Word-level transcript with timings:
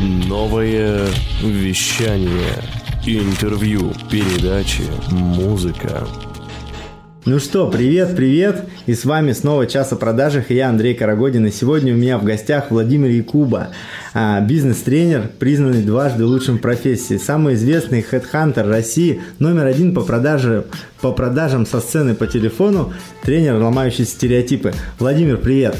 Новое 0.00 1.08
вещание. 1.42 2.54
Интервью, 3.04 3.92
передачи, 4.10 4.84
музыка. 5.10 6.08
Ну 7.26 7.38
что, 7.38 7.68
привет, 7.68 8.16
привет! 8.16 8.64
И 8.86 8.94
с 8.94 9.04
вами 9.04 9.32
снова 9.32 9.66
«Час 9.66 9.92
о 9.92 9.96
продажах» 9.96 10.50
и 10.50 10.54
я, 10.54 10.70
Андрей 10.70 10.94
Карагодин. 10.94 11.44
И 11.44 11.50
сегодня 11.50 11.92
у 11.92 11.98
меня 11.98 12.16
в 12.16 12.24
гостях 12.24 12.70
Владимир 12.70 13.10
Якуба, 13.10 13.74
а, 14.14 14.40
бизнес-тренер, 14.40 15.28
признанный 15.38 15.82
дважды 15.82 16.24
лучшим 16.24 16.56
в 16.56 16.62
профессии, 16.62 17.18
самый 17.18 17.52
известный 17.56 18.00
хедхантер 18.00 18.66
России, 18.66 19.20
номер 19.38 19.66
один 19.66 19.94
по, 19.94 20.00
продаже, 20.00 20.64
по 21.02 21.12
продажам 21.12 21.66
со 21.66 21.78
сцены 21.80 22.14
по 22.14 22.26
телефону, 22.26 22.94
тренер, 23.22 23.56
ломающий 23.56 24.06
стереотипы. 24.06 24.72
Владимир, 24.98 25.36
привет! 25.36 25.76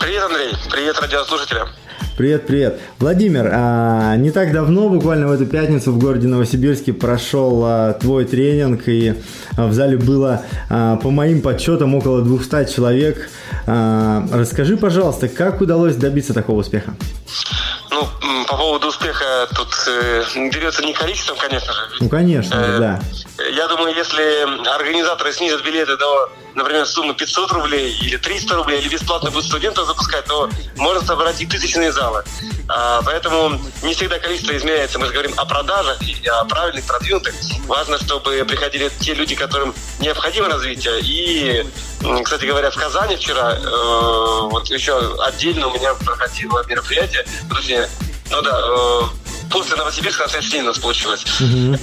Привет, 0.00 0.22
Андрей! 0.22 0.54
Привет 0.70 0.98
радиослушателям! 0.98 1.68
Привет, 2.18 2.48
привет. 2.48 2.80
Владимир, 2.98 3.48
а, 3.52 4.16
не 4.16 4.32
так 4.32 4.50
давно, 4.50 4.88
буквально 4.88 5.28
в 5.28 5.30
эту 5.30 5.46
пятницу 5.46 5.92
в 5.92 6.00
городе 6.00 6.26
Новосибирске 6.26 6.92
прошел 6.92 7.62
а, 7.64 7.92
твой 7.92 8.24
тренинг, 8.24 8.88
и 8.88 9.14
а, 9.56 9.68
в 9.68 9.72
зале 9.72 9.96
было, 9.96 10.42
а, 10.68 10.96
по 10.96 11.12
моим 11.12 11.40
подсчетам, 11.40 11.94
около 11.94 12.22
200 12.22 12.74
человек. 12.74 13.30
А, 13.68 14.26
расскажи, 14.32 14.76
пожалуйста, 14.76 15.28
как 15.28 15.60
удалось 15.60 15.94
добиться 15.94 16.34
такого 16.34 16.58
успеха? 16.58 16.96
Ну, 17.92 18.04
по 18.48 18.56
поводу 18.56 18.88
успеха 18.88 19.46
тут 19.54 19.68
э, 19.86 20.24
берется 20.52 20.84
не 20.84 20.94
количеством, 20.94 21.36
конечно 21.38 21.72
же. 21.72 21.80
Ну, 22.00 22.08
конечно, 22.08 22.54
э, 22.56 22.78
да. 22.80 23.00
Я 23.38 23.68
думаю, 23.68 23.94
если 23.94 24.68
организаторы 24.68 25.32
снизят 25.32 25.62
билеты 25.64 25.96
до 25.96 26.30
например, 26.58 26.86
сумму 26.86 27.14
500 27.14 27.52
рублей 27.52 27.96
или 28.02 28.16
300 28.16 28.56
рублей, 28.56 28.80
или 28.80 28.88
бесплатно 28.88 29.30
будут 29.30 29.46
студентов 29.46 29.86
запускать, 29.86 30.24
то 30.24 30.50
можно 30.76 31.06
собрать 31.06 31.40
и 31.40 31.46
тысячные 31.46 31.92
залы. 31.92 32.24
А, 32.68 33.00
поэтому 33.02 33.60
не 33.82 33.94
всегда 33.94 34.18
количество 34.18 34.56
измеряется. 34.56 34.98
Мы 34.98 35.06
же 35.06 35.12
говорим 35.12 35.32
о 35.36 35.44
продажах 35.46 36.02
и 36.02 36.26
о 36.26 36.44
правильных, 36.44 36.84
продвинутых. 36.84 37.34
Важно, 37.66 37.98
чтобы 37.98 38.44
приходили 38.44 38.90
те 39.00 39.14
люди, 39.14 39.34
которым 39.34 39.74
необходимо 40.00 40.48
развитие. 40.48 41.00
И, 41.02 41.66
кстати 42.22 42.44
говоря, 42.44 42.70
в 42.70 42.76
Казани 42.76 43.16
вчера, 43.16 43.54
э, 43.54 44.40
вот 44.50 44.68
еще 44.68 45.16
отдельно 45.22 45.68
у 45.68 45.74
меня 45.74 45.94
проходило 45.94 46.64
мероприятие, 46.66 47.24
точнее, 47.48 47.88
ну 48.30 48.42
да, 48.42 48.60
э, 48.60 49.27
после 49.50 49.76
Новосибирска 49.76 50.24
на 50.24 50.28
следующий 50.28 50.52
день 50.52 50.62
у 50.62 50.66
нас 50.66 50.78
получилось. 50.78 51.24
Угу. 51.40 51.78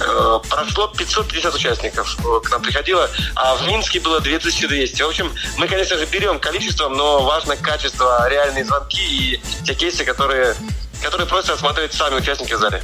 Прошло 0.48 0.88
550 0.88 1.54
участников 1.54 2.16
э, 2.18 2.40
к 2.44 2.50
нам 2.50 2.62
приходило, 2.62 3.10
а 3.34 3.54
в 3.56 3.66
Минске 3.66 4.00
было 4.00 4.20
2200. 4.20 5.02
В 5.02 5.08
общем, 5.08 5.32
мы, 5.56 5.68
конечно 5.68 5.96
же, 5.96 6.06
берем 6.06 6.38
количеством, 6.38 6.94
но 6.94 7.22
важно 7.22 7.56
качество, 7.56 8.28
реальные 8.28 8.64
звонки 8.64 9.02
и 9.02 9.40
те 9.64 9.74
кейсы, 9.74 10.04
которые, 10.04 10.54
которые 11.02 11.26
просто 11.26 11.54
осматривают 11.54 11.92
сами 11.94 12.16
участники 12.16 12.52
в 12.52 12.58
зале. 12.58 12.82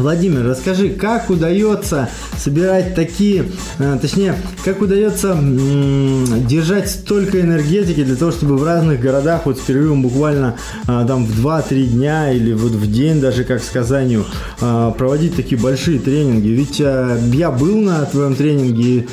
Владимир, 0.00 0.44
расскажи, 0.44 0.88
как 0.90 1.30
удается 1.30 2.08
собирать 2.38 2.94
такие, 2.94 3.44
э, 3.78 3.98
точнее, 4.00 4.34
как 4.64 4.80
удается 4.80 5.38
держать 5.40 6.90
столько 6.90 7.40
энергетики 7.40 8.02
для 8.02 8.16
того, 8.16 8.32
чтобы 8.32 8.56
в 8.56 8.64
разных 8.64 9.00
городах, 9.00 9.42
вот 9.44 9.58
с 9.58 9.60
перерывом 9.60 10.02
буквально 10.02 10.56
э, 10.88 11.04
там 11.06 11.26
в 11.26 11.46
2-3 11.46 11.84
дня 11.86 12.32
или 12.32 12.52
вот 12.52 12.72
в 12.72 12.90
день 12.90 13.20
даже, 13.20 13.44
как 13.44 13.62
с 13.62 13.68
Казанью, 13.68 14.24
э, 14.60 14.92
проводить 14.96 15.36
такие 15.36 15.60
большие 15.60 15.98
тренинги. 15.98 16.48
Ведь 16.48 16.80
я 16.80 17.50
был 17.50 17.80
на 17.80 18.04
твоем 18.06 18.34
тренинге 18.34 19.06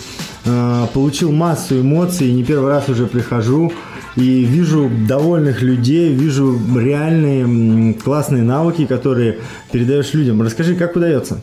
получил 0.94 1.34
массу 1.34 1.82
эмоций, 1.82 2.32
не 2.32 2.42
первый 2.42 2.70
раз 2.70 2.88
уже 2.88 3.06
прихожу 3.06 3.74
и 4.18 4.44
вижу 4.44 4.90
довольных 5.08 5.62
людей, 5.62 6.14
вижу 6.14 6.60
реальные 6.76 7.94
классные 7.94 8.42
навыки, 8.42 8.86
которые 8.88 9.40
передаешь 9.72 10.14
людям. 10.14 10.42
Расскажи, 10.42 10.76
как 10.76 10.96
удается? 10.96 11.40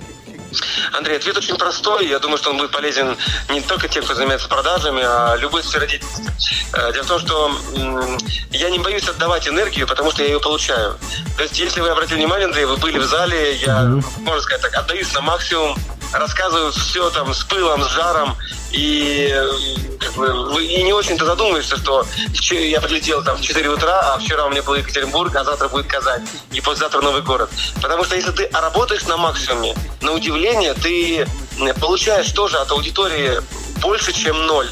Андрей, 0.92 1.17
ответ 1.17 1.36
очень 1.36 1.56
простой. 1.56 2.08
Я 2.08 2.19
думаю, 2.19 2.39
что 2.39 2.50
он 2.50 2.58
будет 2.58 2.70
полезен 2.70 3.17
не 3.50 3.61
только 3.61 3.89
тем, 3.89 4.05
кто 4.05 4.14
занимается 4.14 4.48
продажами, 4.48 5.02
а 5.02 5.36
любой 5.36 5.62
сфере 5.62 5.86
деятельности. 5.86 6.55
Э, 6.73 6.92
дело 6.92 7.05
в 7.05 7.07
том, 7.07 7.18
что 7.20 7.51
я 8.51 8.70
не 8.70 8.79
боюсь 8.79 9.08
отдавать 9.08 9.48
энергию, 9.48 9.86
потому 9.86 10.11
что 10.11 10.23
я 10.23 10.29
ее 10.29 10.41
получаю. 10.41 10.96
То 11.36 11.42
есть, 11.42 11.58
если 11.58 11.80
вы 11.80 11.89
обратили 11.89 12.18
внимание, 12.18 12.46
Андрей, 12.46 12.67
вы 12.67 12.77
были 12.77 12.98
в 12.98 13.05
зале, 13.05 13.55
я, 13.56 14.01
можно 14.18 14.41
сказать 14.41 14.62
так, 14.62 14.74
отдаюсь 14.77 15.12
на 15.14 15.20
максимум, 15.23 15.77
рассказываю 16.12 16.73
все 16.73 17.11
там 17.11 17.35
с 17.35 17.42
пылом, 17.45 17.83
с 17.83 17.91
жаром, 17.92 18.36
и, 18.74 19.35
как 20.01 20.14
бы, 20.14 20.64
и 20.64 20.83
не 20.83 20.92
очень-то 20.92 21.24
задумываешься, 21.24 21.77
что 21.77 22.05
я 22.55 22.80
прилетел 22.80 23.23
там 23.23 23.36
в 23.36 23.40
4 23.40 23.68
утра, 23.68 24.14
а 24.14 24.18
вчера 24.18 24.46
у 24.46 24.51
меня 24.51 24.62
был 24.62 24.74
Екатеринбург, 24.74 25.35
а 25.36 25.45
завтра 25.45 25.68
будет 25.68 25.86
Казань, 25.86 26.27
и 26.52 26.61
послезавтра 26.61 27.01
новый 27.01 27.23
город. 27.23 27.51
Потому 27.80 28.05
что 28.05 28.17
если 28.17 28.33
ты 28.33 28.48
работаешь 28.52 29.05
на 29.05 29.17
максимуме, 29.17 29.74
на 30.01 30.12
удивление, 30.12 30.74
ты 30.74 31.27
получаешь 31.80 32.30
тоже 32.33 32.58
от 32.58 32.70
аудитории 32.70 33.40
больше, 33.80 34.12
чем 34.12 34.46
ноль. 34.46 34.68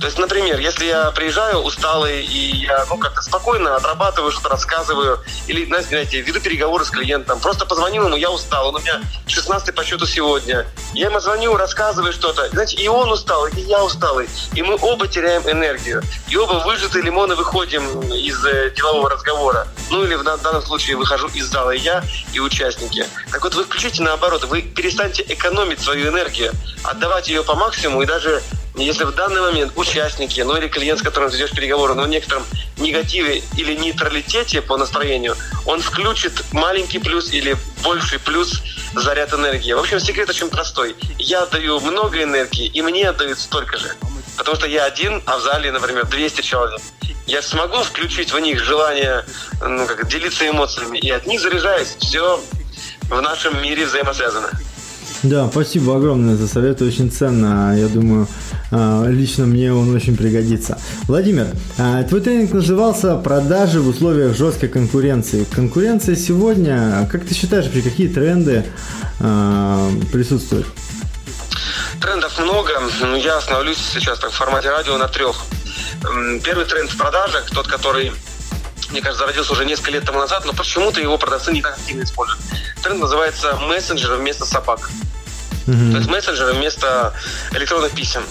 То 0.00 0.06
есть, 0.06 0.18
например, 0.18 0.58
если 0.58 0.86
я 0.86 1.10
приезжаю 1.10 1.58
усталый 1.58 2.24
и 2.24 2.56
я 2.64 2.84
ну, 2.88 2.98
как-то 2.98 3.22
спокойно 3.22 3.76
отрабатываю, 3.76 4.32
что-то 4.32 4.50
рассказываю, 4.50 5.20
или, 5.46 5.64
знаете, 5.82 6.20
веду 6.20 6.40
переговоры 6.40 6.84
с 6.84 6.90
клиентом, 6.90 7.40
просто 7.40 7.66
позвонил 7.66 8.06
ему, 8.06 8.16
я 8.16 8.30
устал, 8.30 8.68
он 8.68 8.76
у 8.76 8.78
меня 8.78 9.00
16 9.26 9.74
по 9.74 9.84
счету 9.84 10.06
сегодня. 10.06 10.66
Я 10.94 11.06
ему 11.06 11.20
звоню, 11.20 11.56
рассказываю 11.56 12.12
что-то. 12.12 12.48
Знаете, 12.50 12.76
и 12.76 12.88
он 12.88 13.10
устал, 13.10 13.46
и 13.46 13.60
я 13.60 13.84
усталый. 13.84 14.28
И 14.54 14.62
мы 14.62 14.76
оба 14.80 15.08
теряем 15.08 15.42
энергию. 15.48 16.02
И 16.28 16.36
оба 16.36 16.62
выжатые 16.64 17.02
лимоны 17.02 17.34
выходим 17.34 18.00
из 18.12 18.44
э, 18.44 18.70
делового 18.76 19.10
разговора. 19.10 19.66
Ну 19.90 20.04
или 20.04 20.14
в 20.14 20.22
данном 20.22 20.62
случае 20.62 20.96
выхожу 20.96 21.28
из 21.28 21.46
зала 21.46 21.70
я, 21.70 22.02
и 22.32 22.40
участники. 22.40 23.06
Так 23.30 23.42
вот, 23.42 23.54
вы 23.54 23.64
включите 23.64 24.02
наоборот, 24.02 24.44
вы 24.44 24.62
перестаньте 24.62 25.24
экономить 25.28 25.80
свою 25.80 26.08
энергию, 26.08 26.52
отдавать 26.84 27.28
ее 27.28 27.42
по 27.42 27.54
максимуму 27.54 28.02
и 28.02 28.06
даже 28.06 28.42
если 28.76 29.04
в 29.04 29.14
данный 29.14 29.40
момент 29.40 29.72
участники, 29.76 30.40
ну 30.40 30.56
или 30.56 30.68
клиент, 30.68 31.00
с 31.00 31.02
которым 31.02 31.30
ведешь 31.30 31.50
переговоры, 31.50 31.94
но 31.94 32.04
в 32.04 32.08
некотором 32.08 32.44
негативе 32.78 33.42
или 33.56 33.74
нейтралитете 33.74 34.62
по 34.62 34.76
настроению, 34.76 35.36
он 35.66 35.80
включит 35.80 36.32
маленький 36.52 36.98
плюс 36.98 37.32
или 37.32 37.56
больший 37.82 38.18
плюс 38.18 38.62
заряд 38.94 39.32
энергии. 39.32 39.72
В 39.72 39.78
общем, 39.78 40.00
секрет 40.00 40.30
очень 40.30 40.48
простой. 40.48 40.96
Я 41.18 41.46
даю 41.46 41.80
много 41.80 42.22
энергии, 42.22 42.66
и 42.66 42.82
мне 42.82 43.08
отдают 43.08 43.38
столько 43.38 43.76
же. 43.76 43.94
Потому 44.36 44.56
что 44.56 44.66
я 44.66 44.84
один, 44.84 45.22
а 45.26 45.38
в 45.38 45.42
зале, 45.42 45.70
например, 45.70 46.06
200 46.06 46.42
человек. 46.42 46.80
Я 47.26 47.42
смогу 47.42 47.82
включить 47.82 48.32
в 48.32 48.38
них 48.38 48.62
желание 48.64 49.24
ну, 49.60 49.86
как, 49.86 50.08
делиться 50.08 50.48
эмоциями, 50.48 50.98
и 50.98 51.10
от 51.10 51.26
них 51.26 51.40
заряжаюсь. 51.40 51.96
Все 52.00 52.40
в 53.08 53.20
нашем 53.20 53.60
мире 53.62 53.84
взаимосвязано. 53.84 54.50
Да, 55.22 55.48
спасибо 55.50 55.96
огромное 55.96 56.34
за 56.34 56.48
совет, 56.48 56.80
очень 56.80 57.10
ценно. 57.10 57.76
Я 57.76 57.88
думаю, 57.88 58.26
а, 58.70 59.06
лично 59.06 59.44
мне 59.44 59.72
он 59.72 59.94
очень 59.94 60.16
пригодится. 60.16 60.78
Владимир, 61.08 61.48
а, 61.76 62.02
твой 62.04 62.22
тренинг 62.22 62.52
назывался 62.52 63.16
«Продажи 63.16 63.80
в 63.80 63.88
условиях 63.88 64.34
жесткой 64.34 64.70
конкуренции». 64.70 65.44
Конкуренция 65.44 66.16
сегодня, 66.16 67.06
как 67.12 67.26
ты 67.26 67.34
считаешь, 67.34 67.66
вообще 67.66 67.82
какие 67.82 68.08
тренды 68.08 68.64
а, 69.20 69.90
присутствуют? 70.10 70.66
Трендов 72.00 72.38
много, 72.40 72.72
но 73.02 73.16
я 73.16 73.36
остановлюсь 73.36 73.78
сейчас 73.92 74.18
так, 74.20 74.30
в 74.30 74.34
формате 74.34 74.70
радио 74.70 74.96
на 74.96 75.08
трех. 75.08 75.36
Первый 76.42 76.64
тренд 76.64 76.90
в 76.90 76.96
продажах, 76.96 77.50
тот, 77.50 77.66
который 77.66 78.10
мне 78.90 79.00
кажется, 79.00 79.24
зародился 79.24 79.52
уже 79.52 79.64
несколько 79.64 79.92
лет 79.92 80.04
тому 80.04 80.18
назад, 80.18 80.44
но 80.44 80.52
почему-то 80.52 81.00
его 81.00 81.18
продавцы 81.18 81.52
не 81.52 81.62
так 81.62 81.74
активно 81.74 82.02
используют. 82.02 82.42
Тренд 82.82 83.00
называется 83.00 83.56
мессенджеры 83.56 84.16
вместо 84.16 84.44
собак. 84.44 84.90
Mm-hmm. 85.66 85.90
То 85.92 85.96
есть 85.98 86.08
мессенджеры 86.08 86.52
вместо 86.54 87.12
электронных 87.52 87.92
писем. 87.92 88.22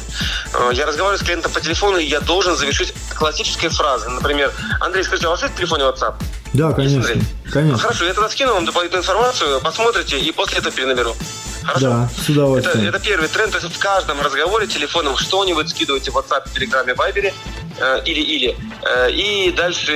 Э, 0.53 0.71
я 0.73 0.85
разговариваю 0.85 1.19
с 1.19 1.23
клиентом 1.23 1.51
по 1.51 1.61
телефону, 1.61 1.97
и 1.97 2.05
я 2.05 2.19
должен 2.19 2.55
завершить 2.55 2.93
классической 3.15 3.69
фразой. 3.69 4.09
Например, 4.09 4.51
Андрей, 4.81 5.03
скажите, 5.03 5.27
а 5.27 5.29
у 5.29 5.31
вас 5.33 5.41
есть 5.41 5.53
в 5.53 5.57
телефоне 5.57 5.83
WhatsApp? 5.83 6.15
Да, 6.53 6.73
конечно. 6.73 7.03
конечно. 7.51 7.77
Хорошо, 7.77 8.05
я 8.05 8.13
тогда 8.13 8.29
скину 8.29 8.53
вам 8.53 8.65
дополнительную 8.65 9.03
информацию, 9.03 9.61
посмотрите, 9.61 10.19
и 10.19 10.31
после 10.31 10.57
этого 10.57 10.75
перенаберу. 10.75 11.15
Хорошо? 11.63 11.87
Да, 11.87 12.09
с 12.17 12.29
удовольствием. 12.29 12.87
Это, 12.87 12.97
это 12.97 13.05
первый 13.05 13.27
тренд. 13.29 13.51
То 13.51 13.59
есть 13.59 13.75
в 13.75 13.79
каждом 13.79 14.21
разговоре 14.21 14.67
телефоном 14.67 15.17
что-нибудь 15.17 15.69
скидывайте 15.69 16.11
в 16.11 16.17
WhatsApp, 16.17 16.95
Вайбере 16.95 17.29
э, 17.29 17.68
или-или. 18.05 18.55
Э, 18.83 19.11
и 19.11 19.51
дальше 19.51 19.91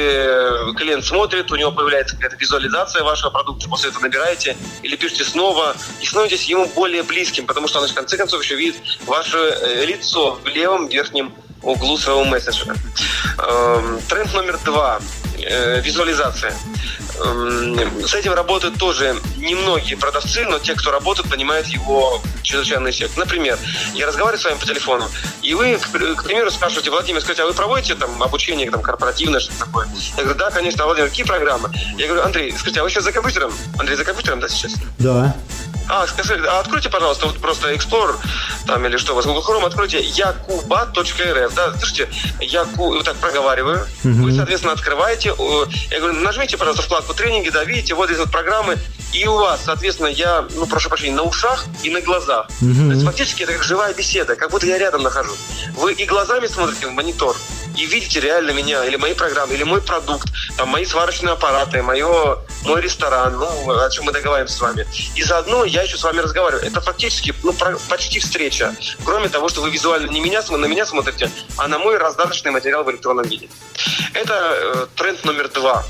клиент 0.76 1.06
смотрит, 1.06 1.52
у 1.52 1.56
него 1.56 1.72
появляется 1.72 2.16
какая-то 2.16 2.38
визуализация 2.38 3.04
вашего 3.04 3.30
продукта, 3.30 3.70
после 3.70 3.90
этого 3.90 4.04
набираете 4.04 4.56
или 4.82 4.96
пишете 4.96 5.24
снова 5.24 5.76
и 6.02 6.06
становитесь 6.06 6.44
ему 6.44 6.66
более 6.76 7.04
близким, 7.04 7.46
потому 7.46 7.68
что 7.68 7.80
он 7.80 7.88
в 7.88 7.94
конце 7.94 8.18
концов 8.18 8.44
еще 8.44 8.56
видит 8.56 8.76
ваше 9.06 9.38
э, 9.38 9.86
лицо 9.86 10.40
в 10.44 10.48
левом 10.48 10.88
верхнем 10.88 11.34
углу 11.62 11.98
своего 11.98 12.26
мессенджера. 12.26 12.76
Эм, 13.38 14.00
тренд 14.10 14.34
номер 14.34 14.60
два. 14.66 15.00
Визуализация. 15.82 16.54
С 17.16 18.14
этим 18.16 18.34
работают 18.34 18.78
тоже 18.78 19.16
немногие 19.38 19.98
продавцы, 19.98 20.46
но 20.46 20.60
те, 20.60 20.74
кто 20.76 20.92
работает, 20.92 21.30
понимают 21.30 21.68
его 21.68 22.22
чрезвычайный 22.42 22.92
эффект. 22.92 23.18
Например, 23.18 23.58
я 23.94 24.08
разговариваю 24.08 24.42
с 24.42 24.46
вами 24.46 24.58
по 24.58 24.66
телефону, 24.66 25.08
и 25.42 25.54
вы, 25.54 25.78
к 25.78 26.24
примеру, 26.24 26.52
спрашиваете, 26.52 26.90
Владимир, 26.90 27.22
скажите, 27.22 27.44
а 27.44 27.46
вы 27.46 27.54
проводите 27.54 27.96
там 27.96 28.22
обучение 28.22 28.70
там, 28.70 28.82
корпоративное, 28.82 29.40
что 29.40 29.58
такое? 29.58 29.88
Я 30.18 30.24
говорю, 30.24 30.40
да, 30.40 30.52
конечно, 30.52 30.86
Владимир, 30.86 31.10
какие 31.10 31.26
программы? 31.26 31.72
Я 31.98 32.08
говорю, 32.08 32.24
Андрей, 32.24 32.52
скажите, 32.52 32.82
а 32.82 32.84
вы 32.84 32.90
сейчас 32.90 33.04
за 33.04 33.12
компьютером? 33.12 33.54
Андрей, 33.78 33.96
за 33.96 34.06
компьютером, 34.06 34.40
да, 34.40 34.50
сейчас? 34.50 34.74
Да. 34.98 35.36
А, 35.90 36.08
скажи, 36.08 36.42
а 36.48 36.60
откройте, 36.60 36.90
пожалуйста, 36.90 37.28
вот 37.28 37.40
просто 37.40 37.74
Explorer, 37.74 38.16
там 38.66 38.86
или 38.86 38.98
что 38.98 39.14
у 39.14 39.16
вас, 39.16 39.26
Google 39.26 39.44
Chrome, 39.48 39.66
откройте 39.66 40.02
yakuba.rf, 40.02 41.54
да, 41.56 41.72
слушайте, 41.78 42.10
Яку, 42.40 42.94
вот 42.94 43.06
так 43.06 43.18
проговариваю, 43.18 43.86
угу. 44.04 44.24
вы, 44.24 44.34
соответственно, 44.34 44.74
открываете, 44.74 45.30
я 45.92 46.00
говорю, 46.00 46.20
нажмите, 46.20 46.58
пожалуйста, 46.58 46.84
вкладку 46.84 47.14
тренинги, 47.14 47.50
да, 47.50 47.64
видите, 47.64 47.96
вот 47.96 48.08
здесь 48.08 48.20
вот 48.20 48.32
программы, 48.32 48.78
и 49.14 49.28
у 49.28 49.36
вас, 49.36 49.62
соответственно, 49.66 50.08
я, 50.08 50.46
ну, 50.56 50.66
прошу 50.66 50.90
прощения, 50.90 51.16
на 51.16 51.24
ушах 51.24 51.66
и 51.84 51.90
на 51.90 52.02
глазах. 52.02 52.48
Угу. 52.62 52.74
То 52.74 52.92
есть 52.94 53.06
фактически 53.06 53.44
это 53.44 53.54
как 53.54 53.64
живая 53.64 53.94
беседа, 53.94 54.36
как 54.36 54.50
будто 54.50 54.66
я 54.66 54.78
рядом 54.80 55.04
нахожусь. 55.04 55.38
Вы 55.76 55.94
и 55.94 56.06
глазами 56.06 56.48
смотрите 56.48 56.88
в 56.88 56.92
монитор, 56.92 57.36
и 57.78 57.86
видите 57.86 58.20
реально 58.20 58.52
меня, 58.52 58.84
или 58.86 58.96
мои 58.96 59.14
программы, 59.14 59.54
или 59.54 59.64
мой 59.64 59.82
продукт, 59.82 60.30
там, 60.58 60.70
мои 60.70 60.86
сварочные 60.86 61.34
аппараты, 61.34 61.84
мое, 61.84 62.40
мой 62.66 62.82
ресторан, 62.82 63.38
ну, 63.38 63.80
о 63.80 63.90
чем 63.90 64.06
мы 64.06 64.12
договариваемся 64.12 64.56
с 64.56 64.62
вами. 64.62 64.88
И 65.16 65.24
заодно 65.24 65.66
я 65.66 65.84
еще 65.84 65.98
с 65.98 66.04
вами 66.04 66.20
разговариваю. 66.20 66.66
Это 66.66 66.82
фактически, 66.82 67.34
ну, 67.44 67.54
почти 67.90 68.20
встреча. 68.20 68.76
Кроме 69.04 69.30
того, 69.30 69.50
что 69.50 69.62
вы 69.62 69.70
визуально 69.70 70.10
не 70.10 70.22
меня, 70.22 70.42
на 70.50 70.66
меня 70.66 70.86
смотрите, 70.86 71.30
а 71.58 71.68
на 71.68 71.80
мой 71.80 71.98
раздаточный 71.98 72.52
материал 72.52 72.84
в 72.84 72.92
электронном 72.92 73.26
виде. 73.26 73.50
Это 74.14 74.34
э, 74.34 74.88
тренд 74.96 75.24
номер 75.26 75.50
два. 75.50 75.84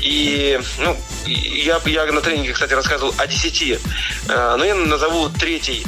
И, 0.00 0.60
ну, 0.78 0.96
я, 1.26 1.80
я 1.84 2.12
на 2.12 2.20
тренинге, 2.20 2.52
кстати, 2.52 2.72
рассказывал 2.74 3.14
о 3.16 3.26
десяти, 3.26 3.78
э, 4.28 4.56
но 4.56 4.64
я 4.64 4.74
назову 4.74 5.28
третий. 5.30 5.84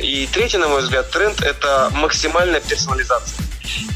И 0.00 0.28
третий, 0.32 0.58
на 0.58 0.68
мой 0.68 0.82
взгляд, 0.82 1.10
тренд– 1.10 1.42
это 1.42 1.90
максимальная 1.92 2.60
персонализация. 2.60 3.36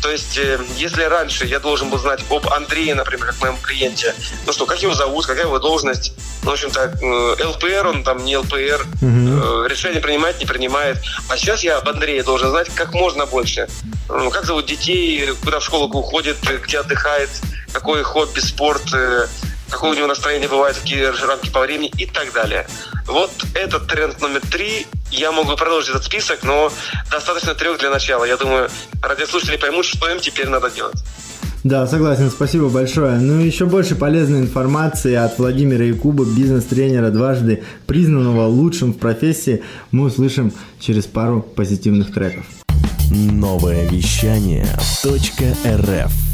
То 0.01 0.11
есть, 0.11 0.39
э, 0.39 0.61
если 0.77 1.03
раньше 1.05 1.47
я 1.47 1.61
должен 1.61 1.91
был 1.91 1.99
знать 1.99 2.21
об 2.31 2.49
Андрее, 2.49 2.95
например, 2.95 3.27
как 3.27 3.41
моем 3.41 3.57
клиенте, 3.59 4.15
ну 4.47 4.53
что, 4.53 4.67
как 4.67 4.83
его 4.83 4.95
зовут, 4.95 5.27
какая 5.27 5.45
его 5.47 5.59
должность, 5.59 6.13
ну, 6.43 6.51
в 6.51 6.55
общем-то, 6.55 6.81
э, 7.01 7.47
ЛПР, 7.47 7.87
он 7.87 8.05
там 8.05 8.25
не 8.25 8.37
ЛПР, 8.37 8.87
угу. 9.01 9.67
решение 9.67 10.01
принимает, 10.01 10.39
не 10.41 10.47
принимает. 10.47 10.99
А 11.29 11.37
сейчас 11.37 11.63
я 11.63 11.79
об 11.79 11.89
Андрее 11.89 12.23
должен 12.23 12.51
знать 12.51 12.69
как 12.75 12.95
можно 12.95 13.27
больше. 13.27 13.69
Ну, 14.09 14.31
как 14.31 14.45
зовут 14.45 14.67
детей, 14.67 15.35
куда 15.45 15.61
в 15.61 15.65
школу 15.65 15.89
уходит, 15.89 16.39
где 16.65 16.81
отдыхает, 16.81 17.31
какой 17.73 18.03
хобби, 18.03 18.41
спорт, 18.41 18.83
какое 19.73 19.91
у 19.91 19.95
него 19.95 20.07
настроение 20.07 20.49
бывает, 20.49 20.77
какие 20.77 21.05
рамки 21.05 21.49
по 21.51 21.61
времени 21.61 21.91
и 21.97 22.07
так 22.07 22.33
далее. 22.33 22.67
Вот 23.07 23.33
этот 23.55 23.89
тренд 23.89 24.21
номер 24.21 24.41
три. 24.51 24.87
Я 25.13 25.31
могу 25.31 25.55
продолжить 25.57 25.91
этот 25.91 26.05
список, 26.05 26.43
но 26.43 26.73
достаточно 27.11 27.55
трех 27.55 27.79
для 27.79 27.91
начала. 27.91 28.25
Я 28.25 28.39
думаю, 28.39 28.71
радиослушатели 29.03 29.59
поймут, 29.59 29.85
что 29.85 30.09
им 30.09 30.19
теперь 30.19 30.49
надо 30.49 30.71
делать. 30.71 30.97
Да, 31.65 31.87
согласен, 31.87 32.31
спасибо 32.31 32.71
большое. 32.71 33.19
Ну 33.19 33.41
и 33.41 33.47
еще 33.47 33.67
больше 33.67 33.95
полезной 33.95 34.41
информации 34.41 35.15
от 35.15 35.39
Владимира 35.39 35.85
Якуба, 35.85 36.25
бизнес-тренера, 36.25 37.11
дважды 37.11 37.63
признанного 37.87 38.47
лучшим 38.47 38.95
в 38.95 38.99
профессии, 38.99 39.63
мы 39.91 40.07
услышим 40.07 40.53
через 40.81 41.05
пару 41.05 41.43
позитивных 41.43 42.13
треков. 42.13 42.47
Новое 43.11 43.87
вещание 43.89 44.67
.рф 45.05 46.32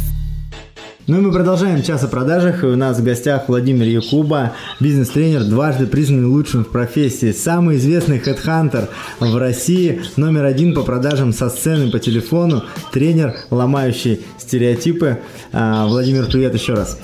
ну 1.08 1.16
и 1.16 1.20
мы 1.22 1.32
продолжаем 1.32 1.82
час 1.82 2.04
о 2.04 2.08
продажах. 2.08 2.62
И 2.62 2.66
у 2.66 2.76
нас 2.76 2.98
в 2.98 3.02
гостях 3.02 3.48
Владимир 3.48 3.86
Якуба, 3.86 4.52
бизнес-тренер, 4.78 5.44
дважды 5.44 5.86
признанный 5.86 6.26
лучшим 6.26 6.66
в 6.66 6.68
профессии, 6.68 7.32
самый 7.32 7.78
известный 7.78 8.18
хедхантер 8.18 8.90
в 9.18 9.36
России, 9.38 10.02
номер 10.16 10.44
один 10.44 10.74
по 10.74 10.82
продажам 10.82 11.32
со 11.32 11.48
сцены 11.48 11.90
по 11.90 11.98
телефону, 11.98 12.62
тренер, 12.92 13.34
ломающий 13.50 14.20
стереотипы. 14.38 15.20
А, 15.50 15.86
Владимир, 15.86 16.26
привет 16.26 16.52
еще 16.52 16.74
раз. 16.74 16.98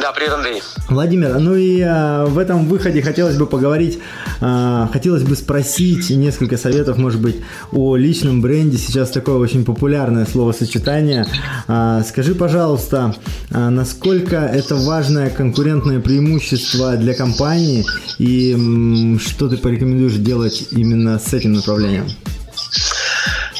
Да, 0.00 0.12
привет, 0.12 0.32
Андрей. 0.32 0.62
Владимир, 0.88 1.38
ну 1.38 1.56
и 1.56 1.80
а, 1.80 2.26
в 2.26 2.38
этом 2.38 2.66
выходе 2.66 3.02
хотелось 3.02 3.36
бы 3.36 3.46
поговорить, 3.46 3.98
а, 4.40 4.88
хотелось 4.92 5.22
бы 5.22 5.34
спросить 5.34 6.10
несколько 6.10 6.56
советов, 6.56 6.96
может 6.98 7.20
быть, 7.20 7.36
о 7.72 7.96
личном 7.96 8.40
бренде. 8.40 8.78
Сейчас 8.78 9.10
такое 9.10 9.36
очень 9.36 9.64
популярное 9.64 10.26
словосочетание. 10.26 11.26
А, 11.66 12.02
скажи, 12.02 12.34
пожалуйста, 12.34 13.14
насколько 13.50 14.36
это 14.36 14.76
важное 14.76 15.30
конкурентное 15.30 16.00
преимущество 16.00 16.96
для 16.96 17.14
компании 17.14 17.84
и 18.18 19.18
что 19.18 19.48
ты 19.48 19.56
порекомендуешь 19.56 20.14
делать 20.14 20.68
именно 20.70 21.18
с 21.18 21.32
этим 21.32 21.54
направлением? 21.54 22.08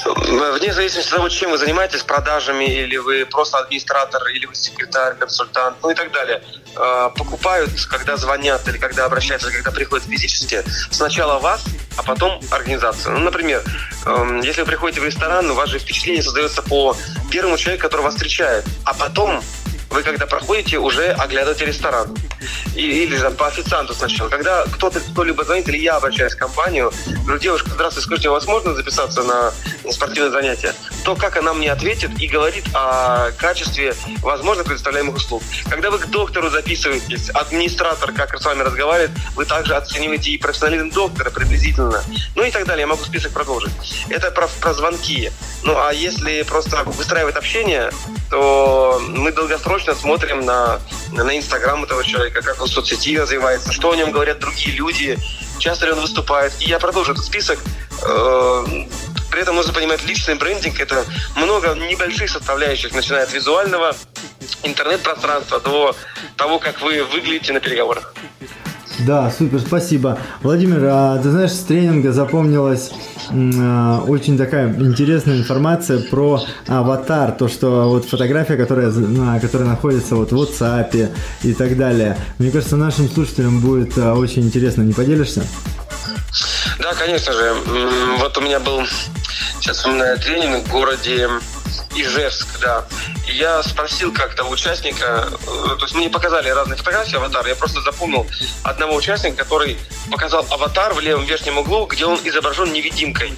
Вне 0.05 0.73
зависимости 0.73 1.09
от 1.11 1.17
того, 1.17 1.29
чем 1.29 1.51
вы 1.51 1.59
занимаетесь, 1.59 2.03
продажами, 2.03 2.65
или 2.65 2.97
вы 2.97 3.27
просто 3.27 3.59
администратор, 3.59 4.27
или 4.29 4.47
вы 4.47 4.55
секретарь, 4.55 5.15
консультант, 5.17 5.77
ну 5.83 5.91
и 5.91 5.95
так 5.95 6.13
далее, 6.13 6.43
э, 6.77 7.11
покупают, 7.17 7.71
когда 7.91 8.17
звонят 8.17 8.67
или 8.69 8.79
когда 8.79 9.05
обращаются, 9.05 9.51
когда 9.51 9.71
приходят 9.71 10.07
физически, 10.07 10.65
сначала 10.91 11.39
вас, 11.39 11.65
а 11.97 12.03
потом 12.03 12.41
организацию. 12.51 13.19
Ну, 13.19 13.25
например, 13.25 13.63
эм, 14.07 14.41
если 14.41 14.63
вы 14.63 14.67
приходите 14.67 15.01
в 15.01 15.05
ресторан, 15.05 15.51
у 15.51 15.55
вас 15.55 15.69
же 15.69 15.79
впечатление 15.79 16.23
создается 16.23 16.63
по 16.63 16.97
первому 17.31 17.57
человеку, 17.59 17.83
который 17.83 18.03
вас 18.03 18.15
встречает, 18.15 18.65
а 18.85 18.95
потом 18.95 19.43
вы 19.91 20.03
когда 20.03 20.27
проходите, 20.27 20.79
уже 20.79 21.11
оглядываете 21.13 21.67
ресторан. 21.67 22.15
Или 22.75 23.17
же 23.17 23.31
по 23.31 23.47
официанту 23.49 23.95
сначала. 23.95 24.29
Когда 24.29 24.65
кто-то, 24.65 25.01
кто-либо 25.01 25.45
звонит, 25.45 25.69
или 25.69 25.79
я 25.79 25.97
обращаюсь 25.97 26.35
в 26.35 26.39
компанию, 26.39 26.93
говорю, 27.25 27.39
девушка, 27.39 27.71
здравствуйте, 27.71 28.07
скажите, 28.07 28.29
у 28.29 28.33
вас 28.33 28.47
можно 28.47 28.75
записаться 28.75 29.23
на 29.23 29.53
спортивное 29.91 30.31
занятие? 30.31 30.75
То, 31.05 31.17
как 31.17 31.37
она 31.37 31.55
мне 31.55 31.73
ответит 31.73 32.11
и 32.19 32.27
говорит 32.29 32.65
о 32.75 33.31
качестве, 33.33 33.95
возможно, 34.23 34.65
предоставляемых 34.65 35.17
услуг. 35.17 35.43
Когда 35.69 35.91
вы 35.91 35.99
к 35.99 36.07
доктору 36.07 36.51
записываетесь, 36.51 37.31
администратор, 37.31 38.13
как 38.13 38.39
с 38.39 38.45
вами 38.45 38.63
разговаривает, 38.63 39.11
вы 39.35 39.45
также 39.45 39.75
оцениваете 39.75 40.31
и 40.31 40.39
профессионализм 40.39 40.91
доктора 40.91 41.31
приблизительно. 41.31 42.03
Ну 42.35 42.45
и 42.45 42.51
так 42.51 42.67
далее. 42.67 42.83
Я 42.83 42.87
могу 42.87 43.05
список 43.05 43.33
продолжить. 43.33 43.73
Это 44.09 44.31
про, 44.31 44.49
про 44.61 44.75
звонки. 44.75 45.31
Ну 45.63 45.77
а 45.77 45.93
если 45.93 46.43
просто 46.43 46.85
выстраивать 46.85 47.37
общение, 47.37 47.91
то 48.31 49.01
мы 49.09 49.33
долгосрочно 49.33 49.95
смотрим 49.95 50.45
на, 50.45 50.81
на 51.13 51.37
Инстаграм 51.37 51.83
этого 51.83 52.05
человека, 52.05 52.28
как 52.31 52.61
он 52.61 52.69
в 52.69 52.71
соцсети 52.71 53.19
развивается, 53.19 53.73
что 53.73 53.93
о 53.93 53.97
нем 53.97 54.11
говорят 54.13 54.39
другие 54.39 54.77
люди, 54.77 55.19
часто 55.59 55.87
ли 55.87 55.93
он 55.93 56.01
выступает. 56.01 56.53
И 56.61 56.67
я 56.67 56.79
продолжу 56.79 57.13
этот 57.13 57.25
список. 57.25 57.59
Э, 58.03 58.65
при 59.31 59.43
этом 59.43 59.57
нужно 59.57 59.73
понимать, 59.73 60.05
личный 60.05 60.35
брендинг– 60.37 60.81
это 60.81 61.05
много 61.37 61.75
небольших 61.75 62.31
составляющих, 62.31 62.95
начиная 62.95 63.25
от 63.25 63.33
визуального, 63.33 63.95
интернет-пространства, 64.63 65.61
до 65.61 65.95
того, 66.37 66.59
как 66.59 66.81
вы 66.81 67.05
выглядите 67.05 67.53
на 67.53 67.61
переговорах. 67.61 68.15
Да, 69.01 69.31
супер, 69.31 69.61
спасибо. 69.61 70.19
Владимир, 70.43 70.85
а 70.91 71.19
ты 71.19 71.31
знаешь, 71.31 71.53
с 71.53 71.61
тренинга 71.61 72.11
запомнилась 72.13 72.91
а, 72.91 73.18
очень 73.31 74.37
такая 74.39 74.73
интересная 74.73 75.37
информация 75.39 76.01
про 76.01 76.43
аватар, 76.67 77.33
то, 77.33 77.49
что 77.49 77.89
вот 77.89 78.05
фотография, 78.05 78.57
которая, 78.57 78.93
которая 79.41 79.69
находится 79.69 80.15
вот 80.15 80.33
в 80.33 80.37
WhatsApp 80.37 81.11
и 81.43 81.53
так 81.53 81.77
далее. 81.77 82.17
Мне 82.39 82.51
кажется, 82.51 82.77
нашим 82.77 83.09
слушателям 83.09 83.61
будет 83.61 83.97
а, 83.99 84.15
очень 84.15 84.43
интересно. 84.43 84.83
Не 84.83 84.93
поделишься? 84.93 85.43
Да, 86.79 86.95
конечно 86.95 87.33
же. 87.33 87.55
Вот 88.19 88.37
у 88.39 88.41
меня 88.41 88.61
был 88.61 88.83
сейчас 89.61 89.83
тренинг 89.83 90.67
в 90.67 90.71
городе 90.71 91.29
Ижевск, 91.95 92.61
да. 92.61 92.85
И 93.29 93.37
я 93.37 93.63
спросил 93.63 94.13
как-то 94.13 94.45
участника, 94.45 95.29
э, 95.31 95.77
то 95.79 95.83
есть 95.83 95.95
мне 95.95 96.09
показали 96.09 96.49
разные 96.49 96.77
фотографии 96.77 97.17
аватара, 97.17 97.49
я 97.49 97.55
просто 97.55 97.81
запомнил 97.81 98.27
одного 98.63 98.95
участника, 98.95 99.45
который 99.45 99.79
показал 100.11 100.47
аватар 100.51 100.95
в 100.95 101.01
левом 101.01 101.25
верхнем 101.25 101.59
углу, 101.59 101.87
где 101.87 102.05
он 102.07 102.19
изображен 102.25 102.73
невидимкой. 102.73 103.33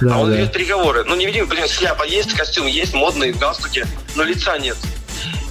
Да, 0.00 0.14
а 0.14 0.18
он 0.18 0.30
да. 0.30 0.36
ведет 0.36 0.52
переговоры. 0.52 1.04
Ну, 1.04 1.14
невидимка, 1.14 1.54
блин, 1.54 1.68
шляпа 1.68 2.04
есть, 2.04 2.34
костюм 2.34 2.66
есть, 2.66 2.94
модный, 2.94 3.32
галстуки, 3.32 3.86
но 4.14 4.22
лица 4.22 4.58
нет. 4.58 4.76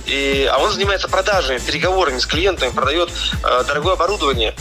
И, 0.05 0.47
а 0.51 0.59
он 0.59 0.71
занимается 0.71 1.07
продажами, 1.07 1.57
переговорами 1.57 2.19
с 2.19 2.25
клиентами, 2.25 2.69
продает 2.71 3.09
э, 3.43 3.63
дорогое 3.67 3.93
оборудование. 3.93 4.55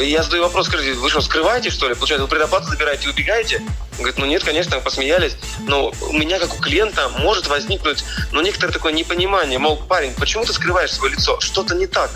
Я 0.00 0.22
задаю 0.22 0.42
вопрос, 0.42 0.66
скажите, 0.66 0.92
вы 0.94 1.08
что, 1.10 1.20
скрываете, 1.20 1.70
что 1.70 1.88
ли? 1.88 1.94
Получается, 1.94 2.24
вы 2.24 2.28
предоплату 2.28 2.68
забираете 2.68 3.08
и 3.08 3.10
убегаете? 3.10 3.62
Говорит, 3.96 4.18
ну 4.18 4.26
нет, 4.26 4.44
конечно, 4.44 4.78
посмеялись, 4.80 5.36
но 5.66 5.92
у 6.02 6.12
меня, 6.12 6.38
как 6.38 6.54
у 6.54 6.58
клиента, 6.58 7.08
может 7.18 7.48
возникнуть, 7.48 8.04
ну, 8.32 8.40
некоторое 8.40 8.72
такое 8.72 8.92
непонимание, 8.92 9.58
мол, 9.58 9.76
парень, 9.76 10.14
почему 10.14 10.44
ты 10.44 10.52
скрываешь 10.52 10.92
свое 10.92 11.14
лицо? 11.14 11.38
Что-то 11.40 11.74
не 11.74 11.86
так. 11.86 12.10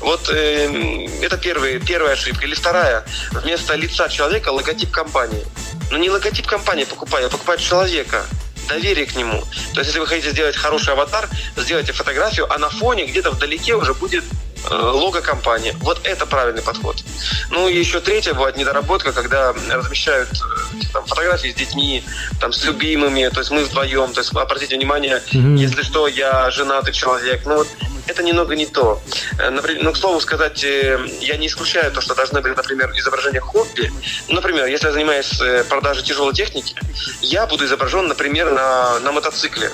Вот 0.00 0.28
э, 0.28 1.06
это 1.22 1.36
первый, 1.36 1.78
первая 1.78 2.12
ошибка. 2.12 2.44
Или 2.44 2.54
вторая, 2.54 3.04
вместо 3.30 3.74
лица 3.74 4.08
человека 4.08 4.50
логотип 4.50 4.90
компании. 4.90 5.44
Ну, 5.90 5.98
не 5.98 6.10
логотип 6.10 6.46
компании 6.46 6.84
покупаю, 6.84 7.24
я 7.24 7.30
покупаю 7.30 7.58
человека 7.58 8.24
доверие 8.68 9.06
к 9.06 9.14
нему. 9.14 9.42
То 9.72 9.80
есть, 9.80 9.88
если 9.88 10.00
вы 10.00 10.06
хотите 10.06 10.30
сделать 10.30 10.56
хороший 10.56 10.92
аватар, 10.92 11.28
сделайте 11.56 11.92
фотографию, 11.92 12.52
а 12.52 12.58
на 12.58 12.70
фоне 12.70 13.06
где-то 13.06 13.30
вдалеке 13.30 13.74
уже 13.74 13.94
будет 13.94 14.24
э, 14.24 14.53
лого 14.70 15.20
компании. 15.20 15.74
Вот 15.80 16.00
это 16.04 16.26
правильный 16.26 16.62
подход. 16.62 17.02
Ну 17.50 17.68
и 17.68 17.76
еще 17.76 18.00
третья 18.00 18.34
бывает 18.34 18.56
недоработка, 18.56 19.12
когда 19.12 19.52
размещают 19.70 20.30
э, 20.30 20.76
там, 20.92 21.04
фотографии 21.06 21.48
с 21.48 21.54
детьми, 21.54 22.02
там, 22.40 22.52
с 22.52 22.64
любимыми, 22.64 23.28
то 23.28 23.40
есть 23.40 23.50
мы 23.50 23.64
вдвоем, 23.64 24.12
то 24.12 24.20
есть 24.20 24.34
обратите 24.34 24.76
внимание, 24.76 25.22
mm-hmm. 25.32 25.56
если 25.56 25.82
что, 25.82 26.08
я 26.08 26.50
женатый 26.50 26.92
человек. 26.92 27.42
Ну 27.44 27.56
вот 27.58 27.68
это 28.06 28.22
немного 28.22 28.54
не 28.54 28.66
то. 28.66 29.00
Э, 29.38 29.50
например, 29.50 29.82
ну, 29.84 29.92
к 29.92 29.96
слову 29.96 30.20
сказать, 30.20 30.62
э, 30.64 30.98
я 31.20 31.36
не 31.36 31.46
исключаю 31.46 31.90
то, 31.92 32.00
что 32.00 32.14
должны 32.14 32.40
быть, 32.40 32.56
например, 32.56 32.90
изображения 32.96 33.40
хобби. 33.40 33.92
Например, 34.28 34.66
если 34.66 34.86
я 34.86 34.92
занимаюсь 34.92 35.40
э, 35.40 35.64
продажей 35.64 36.04
тяжелой 36.04 36.34
техники, 36.34 36.74
я 37.22 37.46
буду 37.46 37.64
изображен, 37.64 38.06
например, 38.06 38.50
на, 38.50 38.98
на 39.00 39.12
мотоцикле, 39.12 39.70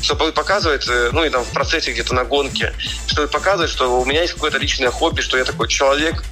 чтобы 0.00 0.32
показывать, 0.32 0.86
ну 1.12 1.24
и 1.24 1.30
там 1.30 1.44
в 1.44 1.52
процессе 1.52 1.92
где-то 1.92 2.14
на 2.14 2.24
гонке, 2.24 2.72
чтобы 3.06 3.28
показывать, 3.28 3.70
что 3.70 4.00
у 4.00 4.04
меня 4.04 4.22
есть 4.22 4.34
какое-то 4.34 4.58
личное 4.58 4.90
хобби, 4.90 5.20
что 5.20 5.36
я 5.36 5.44
такой 5.44 5.68
человек, 5.68 6.24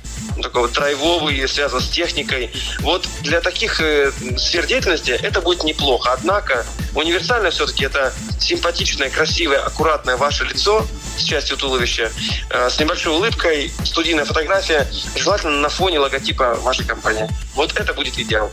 такой 0.42 0.62
вот 0.62 0.72
драйвовый, 0.72 1.46
связан 1.48 1.80
с 1.80 1.88
техникой. 1.88 2.50
Вот 2.80 3.06
для 3.22 3.40
таких 3.40 3.80
э, 3.80 4.10
сфер 4.36 4.66
деятельности 4.66 5.10
это 5.10 5.40
будет 5.40 5.64
неплохо. 5.64 6.12
Однако 6.12 6.64
универсально 6.94 7.50
все-таки 7.50 7.84
это 7.84 8.12
симпатичное, 8.38 9.10
красивое, 9.10 9.58
аккуратное 9.58 10.16
ваше 10.16 10.44
лицо 10.44 10.84
с 11.16 11.22
частью 11.22 11.56
туловища, 11.56 12.10
э, 12.50 12.70
с 12.70 12.78
небольшой 12.80 13.14
улыбкой, 13.14 13.72
студийная 13.84 14.24
фотография, 14.24 14.86
желательно 15.16 15.60
на 15.60 15.68
фоне 15.68 15.98
логотипа 15.98 16.58
вашей 16.62 16.84
компании. 16.84 17.28
Вот 17.54 17.72
это 17.76 17.94
будет 17.94 18.18
идеал. 18.18 18.50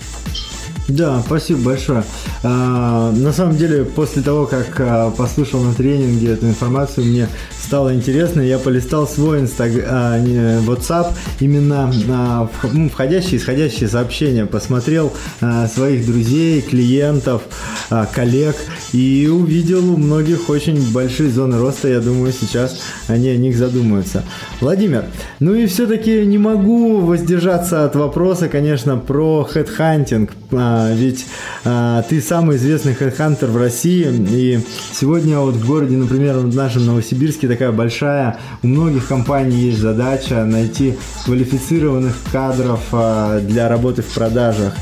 Да, 0.89 1.21
спасибо 1.23 1.59
большое. 1.61 2.03
А, 2.41 3.11
на 3.11 3.31
самом 3.31 3.55
деле, 3.55 3.85
после 3.85 4.23
того, 4.23 4.47
как 4.47 4.79
а, 4.79 5.11
послушал 5.11 5.61
на 5.61 5.75
тренинге 5.75 6.33
эту 6.33 6.47
информацию, 6.47 7.05
мне 7.05 7.29
стало 7.69 7.93
интересно. 7.93 8.41
Я 8.41 8.57
полистал 8.57 9.07
свой 9.07 9.41
инстаг... 9.41 9.71
а, 9.85 10.17
не, 10.17 10.59
WhatsApp, 10.65 11.13
именно 11.39 11.93
а, 12.09 12.49
ну, 12.73 12.89
входящие 12.89 13.37
исходящие 13.37 13.87
сообщения. 13.87 14.47
Посмотрел 14.47 15.13
а, 15.39 15.67
своих 15.67 16.03
друзей, 16.03 16.61
клиентов, 16.61 17.43
а, 17.91 18.07
коллег 18.07 18.55
и 18.91 19.29
увидел 19.31 19.93
у 19.93 19.97
многих 19.97 20.49
очень 20.49 20.91
большие 20.91 21.29
зоны 21.29 21.59
роста. 21.59 21.87
Я 21.89 21.99
думаю, 21.99 22.33
сейчас 22.33 22.81
они 23.07 23.29
о 23.29 23.37
них 23.37 23.55
задумаются. 23.55 24.23
Владимир, 24.61 25.05
ну 25.39 25.53
и 25.53 25.67
все-таки 25.67 26.25
не 26.25 26.39
могу 26.39 27.01
воздержаться 27.01 27.85
от 27.85 27.95
вопроса, 27.95 28.49
конечно, 28.49 28.97
про 28.97 29.43
хедхантинг. 29.43 30.31
А, 30.51 30.91
ведь 30.91 31.27
а, 31.65 32.01
ты 32.01 32.19
самый 32.19 32.57
известный 32.57 32.95
хедхантер 32.95 33.49
в 33.49 33.57
России, 33.57 34.07
и 34.31 34.59
сегодня 34.91 35.37
вот 35.37 35.53
в 35.53 35.67
городе, 35.67 35.97
например, 35.97 36.37
в 36.39 36.55
нашем 36.55 36.87
Новосибирске 36.87 37.47
такая 37.59 37.73
большая, 37.73 38.39
у 38.63 38.67
многих 38.67 39.09
компаний 39.09 39.57
есть 39.57 39.79
задача 39.79 40.45
найти 40.45 40.97
квалифицированных 41.25 42.15
кадров 42.31 42.79
а, 42.93 43.39
для 43.41 43.67
работы 43.67 44.01
в 44.01 44.07
продажах. 44.13 44.73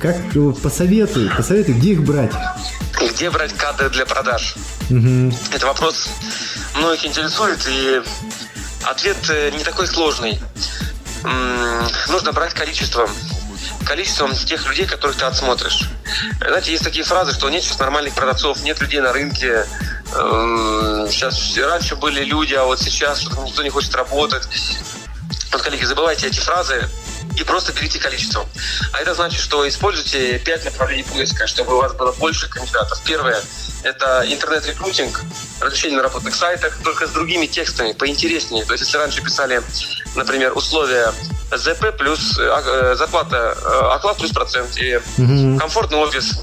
Как 0.00 0.14
посоветуй, 0.62 1.28
посоветуй, 1.36 1.74
где 1.74 1.94
их 1.94 2.04
брать? 2.04 2.30
Где 3.10 3.30
брать 3.30 3.52
кадры 3.54 3.90
для 3.90 4.06
продаж? 4.06 4.54
Угу. 4.90 5.32
Это 5.56 5.66
вопрос 5.66 6.08
многих 6.76 7.04
интересует, 7.04 7.58
и 7.68 8.00
ответ 8.84 9.16
э, 9.30 9.50
не 9.50 9.64
такой 9.64 9.88
сложный. 9.88 10.38
Нужно 12.10 12.32
брать 12.32 12.54
количеством 12.54 13.08
количеством 13.84 14.32
тех 14.34 14.66
людей, 14.68 14.86
которых 14.86 15.16
ты 15.16 15.24
отсмотришь. 15.24 15.88
Знаете, 16.38 16.72
есть 16.72 16.84
такие 16.84 17.04
фразы, 17.04 17.34
что 17.34 17.50
нет 17.50 17.62
сейчас 17.62 17.78
нормальных 17.78 18.14
продавцов, 18.14 18.62
нет 18.62 18.80
людей 18.80 19.00
на 19.00 19.12
рынке. 19.12 19.66
Сейчас 20.14 21.56
эм, 21.56 21.64
раньше 21.64 21.96
были 21.96 22.22
люди, 22.22 22.54
а 22.54 22.64
вот 22.64 22.78
сейчас 22.80 23.20
что-то 23.20 23.42
никто 23.42 23.62
не 23.62 23.70
хочет 23.70 23.94
работать. 23.94 24.46
Вот, 25.52 25.62
коллеги, 25.62 25.84
забывайте 25.84 26.28
эти 26.28 26.38
фразы 26.38 26.88
и 27.36 27.42
просто 27.42 27.72
берите 27.72 27.98
количество. 27.98 28.46
А 28.92 29.00
это 29.00 29.14
значит, 29.14 29.40
что 29.40 29.66
используйте 29.68 30.38
пять 30.38 30.64
направлений 30.64 31.02
поиска, 31.02 31.46
чтобы 31.46 31.74
у 31.74 31.78
вас 31.78 31.94
было 31.94 32.12
больше 32.12 32.48
кандидатов. 32.48 33.00
Первое– 33.04 33.42
это 33.82 34.24
интернет-рекрутинг, 34.28 35.20
размещение 35.60 35.96
на 35.96 36.04
работных 36.04 36.34
сайтах, 36.34 36.76
только 36.84 37.08
с 37.08 37.10
другими 37.10 37.46
текстами, 37.46 37.92
поинтереснее. 37.92 38.64
То 38.64 38.74
есть, 38.74 38.84
если 38.84 38.98
раньше 38.98 39.20
писали, 39.20 39.62
например, 40.14 40.56
условия 40.56 41.12
ЗП 41.52 41.96
плюс 41.96 42.38
э, 42.38 42.42
э, 42.42 42.94
зарплата, 42.96 43.56
э, 43.60 43.94
оклад 43.94 44.16
плюс 44.16 44.30
процент 44.30 44.76
и 44.76 45.00
комфортный 45.58 45.98
офис, 45.98 46.40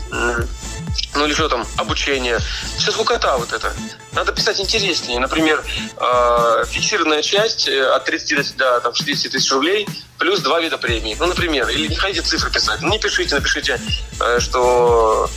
ну 1.16 1.26
или 1.26 1.34
что 1.34 1.50
там, 1.50 1.66
обучение. 1.78 2.40
Все 2.78 2.92
скукота 2.92 3.38
вот 3.38 3.54
это. 3.54 3.74
Надо 4.14 4.32
писать 4.32 4.60
интереснее. 4.60 5.20
Например, 5.20 5.64
фиксированная 6.68 7.22
часть 7.22 7.68
от 7.68 8.06
30 8.06 8.58
до 8.58 8.80
там, 8.82 8.94
60 8.94 9.32
тысяч 9.32 9.52
рублей 9.52 9.88
плюс 10.18 10.40
два 10.40 10.60
вида 10.60 10.78
премии. 10.78 11.16
Ну, 11.20 11.28
например, 11.28 11.70
или 11.70 11.88
не 11.88 11.96
хотите 11.96 12.22
цифры 12.22 12.52
писать. 12.52 12.82
Ну, 12.82 12.90
не 12.90 13.00
пишите, 13.00 13.36
напишите, 13.36 13.80
что 14.40 15.30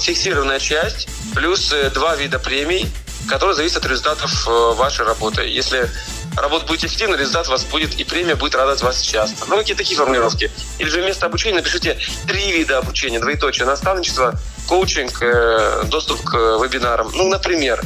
фиксированная 0.00 0.58
часть 0.58 1.08
плюс 1.34 1.72
два 1.94 2.16
вида 2.16 2.38
премий, 2.38 2.88
которые 3.28 3.54
зависят 3.56 3.78
от 3.78 3.90
результатов 3.90 4.46
вашей 4.46 5.04
работы. 5.04 5.42
Если 5.42 5.90
работа 6.36 6.66
будет 6.66 6.84
эффективна, 6.84 7.16
результат 7.16 7.48
вас 7.48 7.64
будет, 7.64 7.98
и 7.98 8.04
премия 8.04 8.34
будет 8.34 8.54
радовать 8.54 8.82
вас 8.82 9.00
часто. 9.00 9.46
Ну, 9.46 9.56
какие 9.56 9.76
такие 9.76 9.96
формулировки. 9.96 10.50
Или 10.78 10.88
же 10.88 11.02
вместо 11.02 11.26
обучения 11.26 11.56
напишите 11.56 11.98
три 12.26 12.52
вида 12.52 12.78
обучения, 12.78 13.18
двоеточие, 13.18 13.66
наставничество, 13.66 14.34
коучинг, 14.68 15.22
э, 15.22 15.84
доступ 15.86 16.22
к 16.22 16.34
вебинарам. 16.62 17.10
Ну, 17.14 17.28
например. 17.28 17.82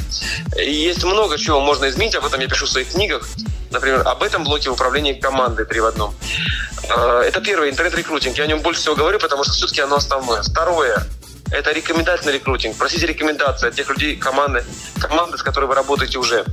Есть 0.57 1.05
много 1.05 1.39
чего 1.39 1.61
можно 1.61 1.89
изменить, 1.89 2.15
об 2.15 2.27
этом 2.27 2.41
я 2.41 2.49
пишу 2.49 2.67
в 2.67 2.71
своих 2.71 2.91
книгах. 2.91 3.29
Например, 3.71 4.03
об 4.07 4.23
этом 4.23 4.45
блоке 4.45 4.69
управления 4.69 5.15
командой 5.15 5.65
три 5.65 5.81
в 5.81 5.87
одном. 5.87 6.15
Э, 6.89 7.23
это 7.27 7.41
первое, 7.41 7.71
интернет-рекрутинг. 7.71 8.37
Я 8.37 8.45
о 8.45 8.47
нем 8.47 8.61
больше 8.61 8.81
всего 8.81 8.97
говорю, 8.97 9.19
потому 9.19 9.45
что 9.45 9.53
все-таки 9.53 9.81
оно 9.81 9.97
основное. 9.97 10.43
Второе, 10.43 11.07
это 11.53 11.73
рекомендательный 11.73 12.35
рекрутинг. 12.35 12.77
Просите 12.77 13.07
рекомендации 13.07 13.69
от 13.69 13.75
тех 13.75 13.89
людей, 13.89 14.17
команды, 14.17 14.65
команды, 15.01 15.39
с 15.39 15.43
которой 15.43 15.67
вы 15.67 15.75
работаете 15.75 16.19
уже. 16.19 16.45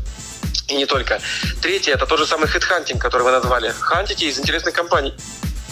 И 0.68 0.76
не 0.76 0.86
только. 0.86 1.22
Третье, 1.62 1.94
это 1.94 2.06
тот 2.06 2.20
же 2.20 2.28
самый 2.28 2.48
хедхантинг, 2.48 3.02
который 3.02 3.24
вы 3.24 3.32
назвали. 3.32 3.74
Хантите 3.80 4.28
из 4.28 4.38
интересных 4.38 4.74
компаний. 4.74 5.14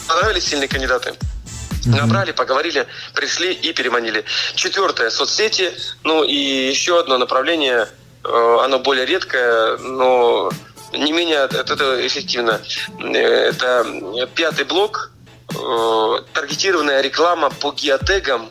Понравились 0.08 0.46
сильные 0.48 0.70
кандидаты? 0.70 1.10
Mm-hmm. 1.10 1.98
Набрали, 1.98 2.32
поговорили, 2.32 2.88
пришли 3.14 3.52
и 3.54 3.74
переманили. 3.74 4.24
Четвертое, 4.56 5.10
соцсети. 5.10 5.74
Ну 6.04 6.24
и 6.24 6.36
еще 6.36 7.00
одно 7.00 7.18
направление, 7.18 7.90
э, 8.24 8.58
оно 8.64 8.80
более 8.80 9.06
редкое, 9.06 9.78
но 9.78 10.50
не 10.94 11.12
менее 11.12 11.48
это, 11.52 11.74
это 11.74 12.08
эффективно. 12.08 12.62
Это 13.00 13.86
пятый 14.34 14.64
блок, 14.64 15.12
э, 15.54 16.20
таргетированная 16.34 17.02
реклама 17.02 17.50
по 17.50 17.72
геотегам 17.72 18.48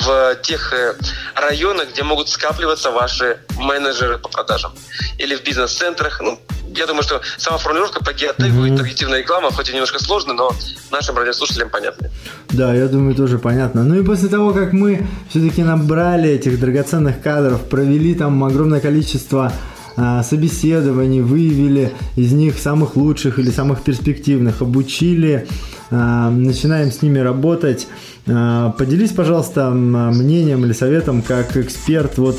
в 0.00 0.36
тех 0.42 0.72
э, 0.72 0.94
районах, 1.34 1.90
где 1.92 2.02
могут 2.02 2.28
скапливаться 2.28 2.90
ваши 2.90 3.38
менеджеры 3.56 4.18
по 4.18 4.28
продажам. 4.28 4.72
Или 5.18 5.36
в 5.36 5.42
бизнес-центрах. 5.42 6.20
Ну, 6.20 6.38
я 6.76 6.86
думаю, 6.86 7.02
что 7.02 7.20
сама 7.38 7.58
формулировка 7.58 8.02
по 8.04 8.12
геотегу 8.12 8.64
mm-hmm. 8.64 8.74
и 8.74 8.76
таргетивная 8.76 9.18
реклама, 9.20 9.50
хоть 9.52 9.68
и 9.68 9.72
немножко 9.72 10.02
сложно, 10.02 10.34
но 10.34 10.50
нашим 10.90 11.16
радиослушателям 11.16 11.70
понятно. 11.70 12.10
Да, 12.50 12.74
я 12.74 12.88
думаю, 12.88 13.14
тоже 13.14 13.38
понятно. 13.38 13.84
Ну 13.84 14.00
и 14.00 14.04
после 14.04 14.28
того, 14.28 14.52
как 14.52 14.72
мы 14.72 15.06
все-таки 15.30 15.62
набрали 15.62 16.30
этих 16.30 16.58
драгоценных 16.58 17.22
кадров, 17.22 17.68
провели 17.68 18.14
там 18.14 18.42
огромное 18.44 18.80
количество 18.80 19.52
а, 19.96 20.22
собеседований, 20.22 21.20
выявили 21.20 21.92
из 22.16 22.32
них 22.32 22.58
самых 22.58 22.96
лучших 22.96 23.38
или 23.38 23.50
самых 23.50 23.82
перспективных, 23.82 24.60
обучили, 24.60 25.46
а, 25.90 26.30
начинаем 26.30 26.90
с 26.90 27.02
ними 27.02 27.18
работать. 27.18 27.86
А, 28.26 28.70
поделись, 28.70 29.10
пожалуйста, 29.12 29.70
мнением 29.70 30.64
или 30.64 30.72
советом 30.72 31.22
как 31.22 31.56
эксперт 31.56 32.18
вот 32.18 32.38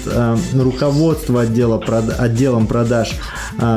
руководства 0.53 1.41
отдела, 1.41 1.81
отделом 2.17 2.67
продаж. 2.67 3.11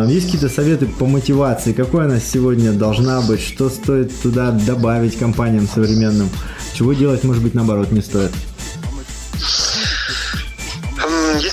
Есть 0.06 0.26
какие-то 0.26 0.48
советы 0.48 0.86
по 0.86 1.06
мотивации? 1.06 1.72
Какой 1.72 2.06
она 2.06 2.18
сегодня 2.18 2.72
должна 2.72 3.20
быть? 3.20 3.40
Что 3.40 3.68
стоит 3.68 4.12
туда 4.22 4.50
добавить 4.50 5.16
компаниям 5.16 5.68
современным? 5.68 6.28
Чего 6.74 6.94
делать, 6.94 7.24
может 7.24 7.42
быть, 7.42 7.54
наоборот, 7.54 7.92
не 7.92 8.00
стоит? 8.00 8.32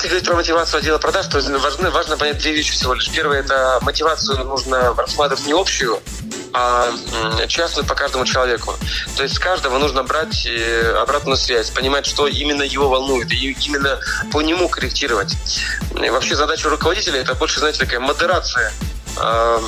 Если 0.06 0.18
говорить 0.18 0.28
про 0.28 0.36
мотивацию 0.36 0.78
отдела 0.78 0.98
продаж, 0.98 1.26
то 1.26 1.40
важно, 1.58 1.90
важно 1.90 2.16
понять 2.16 2.38
две 2.38 2.52
вещи 2.52 2.70
всего 2.70 2.94
лишь. 2.94 3.10
Первое– 3.10 3.40
это 3.40 3.80
мотивацию 3.82 4.38
нужно 4.44 4.94
рассматривать 4.94 5.44
не 5.46 5.52
общую, 5.52 5.98
а 6.52 6.92
частную 7.48 7.84
по 7.84 7.96
каждому 7.96 8.24
человеку. 8.24 8.76
То 9.16 9.24
есть 9.24 9.34
с 9.34 9.38
каждого 9.40 9.78
нужно 9.78 10.04
брать 10.04 10.46
э, 10.46 10.96
обратную 11.02 11.36
связь, 11.36 11.70
понимать, 11.70 12.06
что 12.06 12.28
именно 12.28 12.62
его 12.62 12.88
волнует, 12.88 13.32
и 13.32 13.50
именно 13.50 13.98
по 14.30 14.42
нему 14.42 14.68
корректировать. 14.68 15.34
И 16.00 16.08
вообще 16.08 16.36
задача 16.36 16.70
руководителя– 16.70 17.20
это 17.22 17.34
больше, 17.34 17.58
знаете, 17.58 17.80
такая 17.80 17.98
модерация 17.98 18.72
э, 19.16 19.58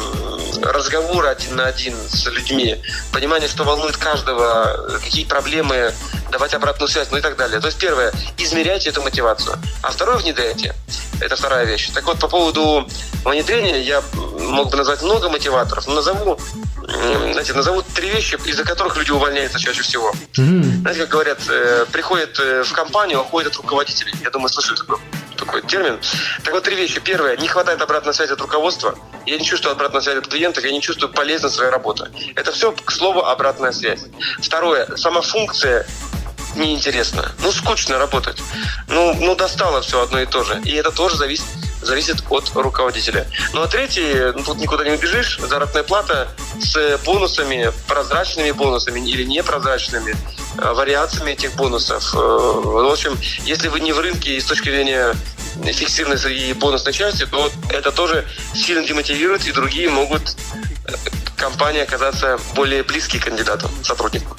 разговора 0.63 1.31
один 1.31 1.57
на 1.57 1.67
один 1.67 1.95
с 2.09 2.27
людьми, 2.27 2.77
понимание, 3.13 3.49
что 3.49 3.65
волнует 3.65 3.97
каждого, 3.97 4.99
какие 5.03 5.25
проблемы, 5.25 5.93
давать 6.31 6.55
обратную 6.55 6.89
связь, 6.89 7.09
ну 7.11 7.19
и 7.19 7.21
так 7.21 7.37
далее. 7.37 7.61
То 7.61 7.67
есть 7.67 7.79
первое, 7.79 8.13
измеряйте 8.37 8.91
эту 8.91 9.03
мотивацию. 9.03 9.59
А 9.83 9.91
второе, 9.91 10.17
внедряйте. 10.19 10.75
Это 11.21 11.37
вторая 11.37 11.65
вещь. 11.65 11.91
Так 11.93 12.05
вот, 12.05 12.19
по 12.19 12.29
поводу 12.29 12.89
внедрения 13.25 13.81
я 13.81 14.03
мог 14.41 14.71
бы 14.71 14.77
назвать 14.77 15.03
много 15.03 15.29
мотиваторов, 15.29 15.87
но 15.87 15.95
назову 15.95 16.39
знаете, 16.89 17.53
назову 17.53 17.83
три 17.95 18.09
вещи, 18.09 18.39
из-за 18.47 18.65
которых 18.65 18.97
люди 18.97 19.11
увольняются 19.11 19.59
чаще 19.59 19.83
всего. 19.83 20.11
Mm-hmm. 20.39 20.63
Знаете, 20.81 21.01
как 21.01 21.09
говорят, 21.11 21.39
э, 21.51 21.87
приходят 21.93 22.39
э, 22.41 22.63
в 22.65 22.73
компанию, 22.73 23.21
уходят 23.21 23.53
от 23.53 23.57
руководителей. 23.59 24.15
Я 24.23 24.31
думаю, 24.31 24.49
слышали 24.49 24.77
такой, 24.77 24.99
такой 25.49 25.63
термин. 25.63 25.99
Так 26.45 26.53
вот, 26.53 26.63
три 26.63 26.77
вещи. 26.77 27.01
Первое, 27.01 27.37
не 27.37 27.49
хватает 27.49 27.81
обратной 27.81 28.13
связи 28.13 28.33
от 28.33 28.41
руководства. 28.41 28.95
Я 29.27 29.39
не 29.39 29.45
чувствую 29.45 29.73
обратной 29.73 30.03
связи 30.03 30.19
от 30.19 30.29
клиентов, 30.29 30.65
я 30.65 30.73
не 30.73 30.81
чувствую 30.81 31.13
полезность 31.13 31.57
своей 31.57 31.71
работы. 31.71 32.09
Это 32.37 32.53
все, 32.53 32.73
к 32.73 32.91
слову, 32.93 33.25
обратная 33.25 33.73
связь. 33.73 34.05
Второе, 34.43 34.97
сама 34.97 35.23
функция 35.23 35.87
неинтересна. 36.55 37.33
Ну, 37.43 37.53
скучно 37.53 37.99
работать. 37.99 38.39
Ну, 38.89 39.15
ну, 39.15 39.35
достало 39.35 39.81
все 39.81 40.03
одно 40.03 40.21
и 40.21 40.27
то 40.27 40.45
же. 40.45 40.61
И 40.65 40.75
это 40.75 40.91
тоже 40.91 41.17
зависит 41.17 41.47
зависит 41.81 42.23
от 42.29 42.51
руководителя. 42.55 43.27
Ну 43.53 43.63
а 43.63 43.69
третий, 43.69 44.33
ну, 44.35 44.43
тут 44.43 44.59
никуда 44.59 44.85
не 44.85 44.91
убежишь, 44.91 45.39
заработная 45.39 45.83
плата 45.83 46.29
с 46.61 46.99
бонусами, 47.05 47.73
прозрачными 47.87 48.51
бонусами 48.51 49.01
или 49.09 49.23
непрозрачными, 49.25 50.15
э, 50.59 50.73
вариациями 50.73 51.33
этих 51.33 51.55
бонусов. 51.55 52.15
Э, 52.15 52.19
в 52.19 52.91
общем, 52.91 53.17
если 53.45 53.69
вы 53.69 53.81
не 53.81 53.93
в 53.93 54.01
рынке 54.01 54.37
и 54.37 54.41
с 54.41 54.45
точки 54.45 54.71
зрения 54.71 55.15
фиксированной 55.65 56.37
и 56.37 56.53
бонусной 56.53 56.93
части, 56.93 57.27
то 57.27 57.51
это 57.71 57.91
тоже 57.91 58.25
сильно 58.55 58.87
демотивирует, 58.87 59.47
и 59.47 59.53
другие 59.53 59.89
могут 59.89 60.37
э, 60.87 60.93
компании 61.37 61.83
оказаться 61.83 62.39
более 62.55 62.83
близки 62.83 63.19
к 63.19 63.25
кандидату, 63.25 63.71
сотруднику. 63.83 64.37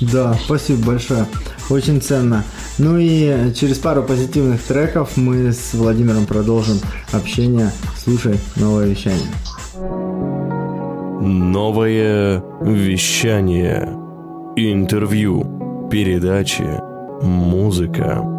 Да, 0.00 0.38
спасибо 0.44 0.86
большое. 0.86 1.26
Очень 1.70 2.00
ценно. 2.00 2.44
Ну 2.78 2.96
и 2.98 3.52
через 3.54 3.78
пару 3.78 4.02
позитивных 4.02 4.62
треков 4.62 5.16
мы 5.16 5.52
с 5.52 5.74
Владимиром 5.74 6.26
продолжим 6.26 6.80
общение. 7.12 7.72
Слушай 8.02 8.38
новое 8.56 8.86
вещание. 8.86 9.28
Новое 11.20 12.42
вещание. 12.62 13.88
Интервью. 14.56 15.88
Передачи. 15.90 16.80
Музыка. 17.22 18.37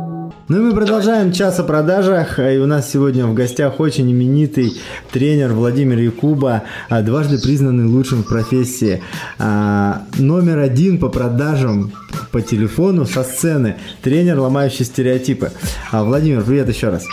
Ну 0.49 0.57
и 0.57 0.61
мы 0.61 0.73
продолжаем 0.73 1.31
час 1.31 1.59
о 1.59 1.63
продажах. 1.63 2.39
И 2.39 2.57
у 2.57 2.65
нас 2.65 2.91
сегодня 2.91 3.27
в 3.27 3.35
гостях 3.35 3.79
очень 3.79 4.11
именитый 4.11 4.81
тренер 5.11 5.53
Владимир 5.53 5.99
Якуба, 5.99 6.63
а, 6.89 7.03
дважды 7.03 7.37
признанный 7.39 7.85
лучшим 7.85 8.23
в 8.23 8.27
профессии. 8.27 9.03
А, 9.37 10.07
номер 10.17 10.57
один 10.57 10.97
по 10.97 11.07
продажам 11.09 11.91
по 12.31 12.41
телефону 12.41 13.05
со 13.05 13.23
сцены. 13.23 13.77
Тренер, 14.01 14.39
ломающий 14.39 14.85
стереотипы. 14.85 15.51
А, 15.91 16.03
Владимир, 16.03 16.41
привет 16.41 16.67
еще 16.67 16.89
раз. 16.89 17.05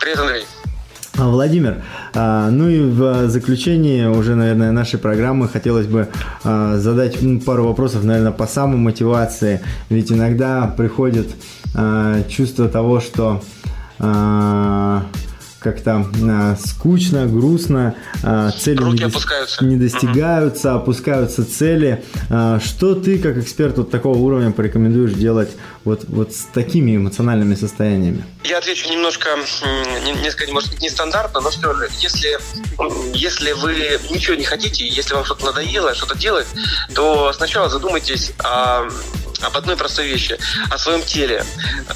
Привет, 0.00 0.18
Андрей. 0.18 0.39
Владимир, 1.20 1.82
ну 2.14 2.68
и 2.68 2.80
в 2.80 3.28
заключении 3.28 4.04
уже, 4.06 4.34
наверное, 4.34 4.72
нашей 4.72 4.98
программы 4.98 5.48
хотелось 5.48 5.86
бы 5.86 6.08
задать 6.42 7.18
пару 7.44 7.64
вопросов, 7.66 8.04
наверное, 8.04 8.32
по 8.32 8.46
самомотивации. 8.46 9.60
Ведь 9.88 10.10
иногда 10.10 10.66
приходит 10.66 11.28
чувство 12.28 12.68
того, 12.68 13.00
что 13.00 13.42
как-то 15.60 16.06
э, 16.14 16.56
скучно, 16.64 17.26
грустно, 17.26 17.94
э, 18.22 18.50
цели 18.58 18.78
Руки 18.78 18.98
не, 18.98 19.04
опускаются. 19.04 19.64
не 19.64 19.76
достигаются, 19.76 20.68
mm-hmm. 20.68 20.76
опускаются 20.76 21.44
цели. 21.44 22.02
Э, 22.30 22.58
что 22.64 22.94
ты, 22.94 23.18
как 23.18 23.36
эксперт 23.36 23.76
вот 23.76 23.90
такого 23.90 24.16
уровня, 24.18 24.50
порекомендуешь 24.50 25.12
делать 25.12 25.50
вот, 25.84 26.04
вот 26.08 26.34
с 26.34 26.46
такими 26.52 26.96
эмоциональными 26.96 27.54
состояниями? 27.54 28.24
Я 28.44 28.58
отвечу 28.58 28.90
немножко, 28.90 29.28
несколько, 30.22 30.52
может 30.52 30.70
быть, 30.70 30.80
нестандартно, 30.80 31.40
но 31.40 31.50
все 31.50 31.74
же, 31.74 31.88
если, 32.00 32.38
если 33.14 33.52
вы 33.52 34.00
ничего 34.10 34.36
не 34.36 34.44
хотите, 34.44 34.86
если 34.88 35.14
вам 35.14 35.24
что-то 35.24 35.44
надоело, 35.44 35.94
что-то 35.94 36.18
делать, 36.18 36.46
то 36.94 37.32
сначала 37.34 37.68
задумайтесь 37.68 38.32
о 38.38 38.88
об 39.42 39.56
одной 39.56 39.76
простой 39.76 40.06
вещи, 40.06 40.38
о 40.70 40.76
своем 40.76 41.02
теле. 41.02 41.44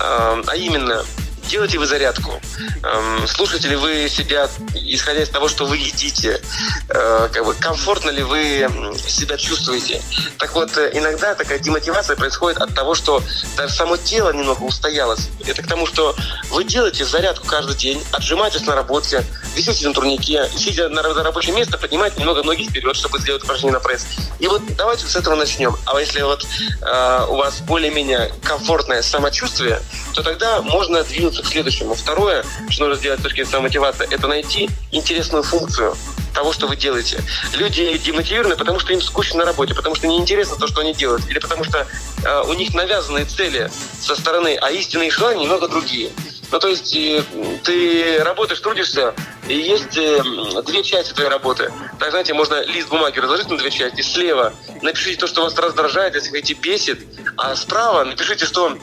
А 0.01 0.57
именно, 0.57 1.05
делаете 1.45 1.79
вы 1.79 1.87
зарядку? 1.87 2.41
Эм, 2.83 3.27
слушаете 3.27 3.69
ли 3.69 3.77
вы 3.77 4.09
себя, 4.09 4.49
исходя 4.75 5.23
из 5.23 5.29
того, 5.29 5.49
что 5.49 5.67
вы 5.67 5.77
едите? 5.77 6.41
Э, 6.89 7.29
как 7.33 7.45
бы, 7.45 7.55
комфортно 7.55 8.11
ли 8.11 8.23
вы 8.23 8.69
себя 8.99 9.37
чувствуете? 9.37 10.03
Так 10.39 10.55
вот, 10.55 10.77
э, 10.77 10.91
иногда 10.95 11.35
такая 11.35 11.59
демотивация 11.59 12.17
происходит 12.17 12.59
от 12.59 12.75
того, 12.75 12.95
что 12.95 13.23
даже 13.57 13.73
само 13.73 13.97
тело 13.97 14.33
немного 14.33 14.63
устоялось. 14.63 15.29
Это 15.47 15.63
к 15.63 15.67
тому, 15.67 15.87
что 15.87 16.15
вы 16.51 16.65
делаете 16.65 17.05
зарядку 17.05 17.47
каждый 17.47 17.77
день, 17.77 18.03
отжимаетесь 18.13 18.67
на 18.67 18.75
работе, 18.75 19.25
висите 19.55 19.89
на 19.89 19.95
турнике, 19.95 20.49
сидя 20.57 20.89
на 20.89 21.03
рабочем 21.03 21.57
месте, 21.57 21.77
поднимаете 21.79 22.21
немного 22.21 22.43
ноги 22.43 22.69
вперед, 22.69 22.97
чтобы 22.97 23.19
сделать 23.19 23.43
упражнение 23.43 23.75
на 23.75 23.81
пресс. 23.81 24.07
И 24.39 24.47
вот 24.47 24.63
давайте 24.77 25.07
с 25.07 25.17
этого 25.17 25.35
начнем. 25.35 25.77
А 25.87 25.99
если 26.01 26.23
вот 26.23 26.45
э, 26.83 27.27
у 27.29 27.37
вас 27.37 27.61
более-менее 27.61 28.33
комфортное 28.43 29.03
самочувствие, 29.03 29.81
то 30.15 30.23
тогда 30.23 30.63
можно 30.63 31.03
двинуться 31.05 31.34
к 31.43 31.47
следующему. 31.47 31.95
Второе, 31.95 32.45
что 32.69 32.85
нужно 32.85 32.99
сделать 32.99 33.21
с 33.21 33.23
точки 33.23 33.43
зрения 33.43 33.65
мотивации, 33.65 34.07
это 34.11 34.27
найти 34.27 34.69
интересную 34.93 35.43
функцию 35.43 35.97
того, 36.35 36.53
что 36.53 36.67
вы 36.67 36.77
делаете. 36.77 37.23
Люди 37.55 37.97
демотивированы, 37.99 38.57
потому 38.57 38.81
что 38.81 38.93
им 38.93 39.01
скучно 39.01 39.39
на 39.39 39.45
работе, 39.45 39.75
потому 39.75 39.95
что 39.95 40.07
неинтересно 40.07 40.57
то, 40.57 40.67
что 40.67 40.81
они 40.81 40.93
делают, 40.93 41.27
или 41.29 41.39
потому 41.39 41.65
что 41.65 41.87
э, 42.25 42.43
у 42.47 42.53
них 42.55 42.75
навязанные 42.75 43.25
цели 43.25 43.71
со 44.01 44.17
стороны, 44.17 44.59
а 44.61 44.71
истинные 44.71 45.11
желания 45.11 45.45
немного 45.45 45.69
другие. 45.69 46.11
Ну, 46.51 46.59
то 46.59 46.69
есть 46.69 46.95
э, 46.95 47.23
ты 47.63 48.23
работаешь, 48.23 48.61
трудишься, 48.61 49.15
и 49.49 49.55
есть 49.55 49.97
э, 49.97 50.23
две 50.67 50.83
части 50.83 51.13
твоей 51.13 51.31
работы. 51.31 51.73
Так, 51.99 52.11
знаете, 52.11 52.35
можно 52.35 52.63
лист 52.65 52.89
бумаги 52.89 53.19
разложить 53.19 53.49
на 53.49 53.57
две 53.57 53.71
части. 53.71 54.03
Слева 54.03 54.53
напишите 54.83 55.19
то, 55.19 55.27
что 55.27 55.43
вас 55.43 55.57
раздражает, 55.57 56.15
если 56.15 56.31
хотите, 56.31 56.55
бесит, 56.55 57.01
а 57.37 57.55
справа 57.57 58.05
напишите, 58.05 58.45
что 58.45 58.77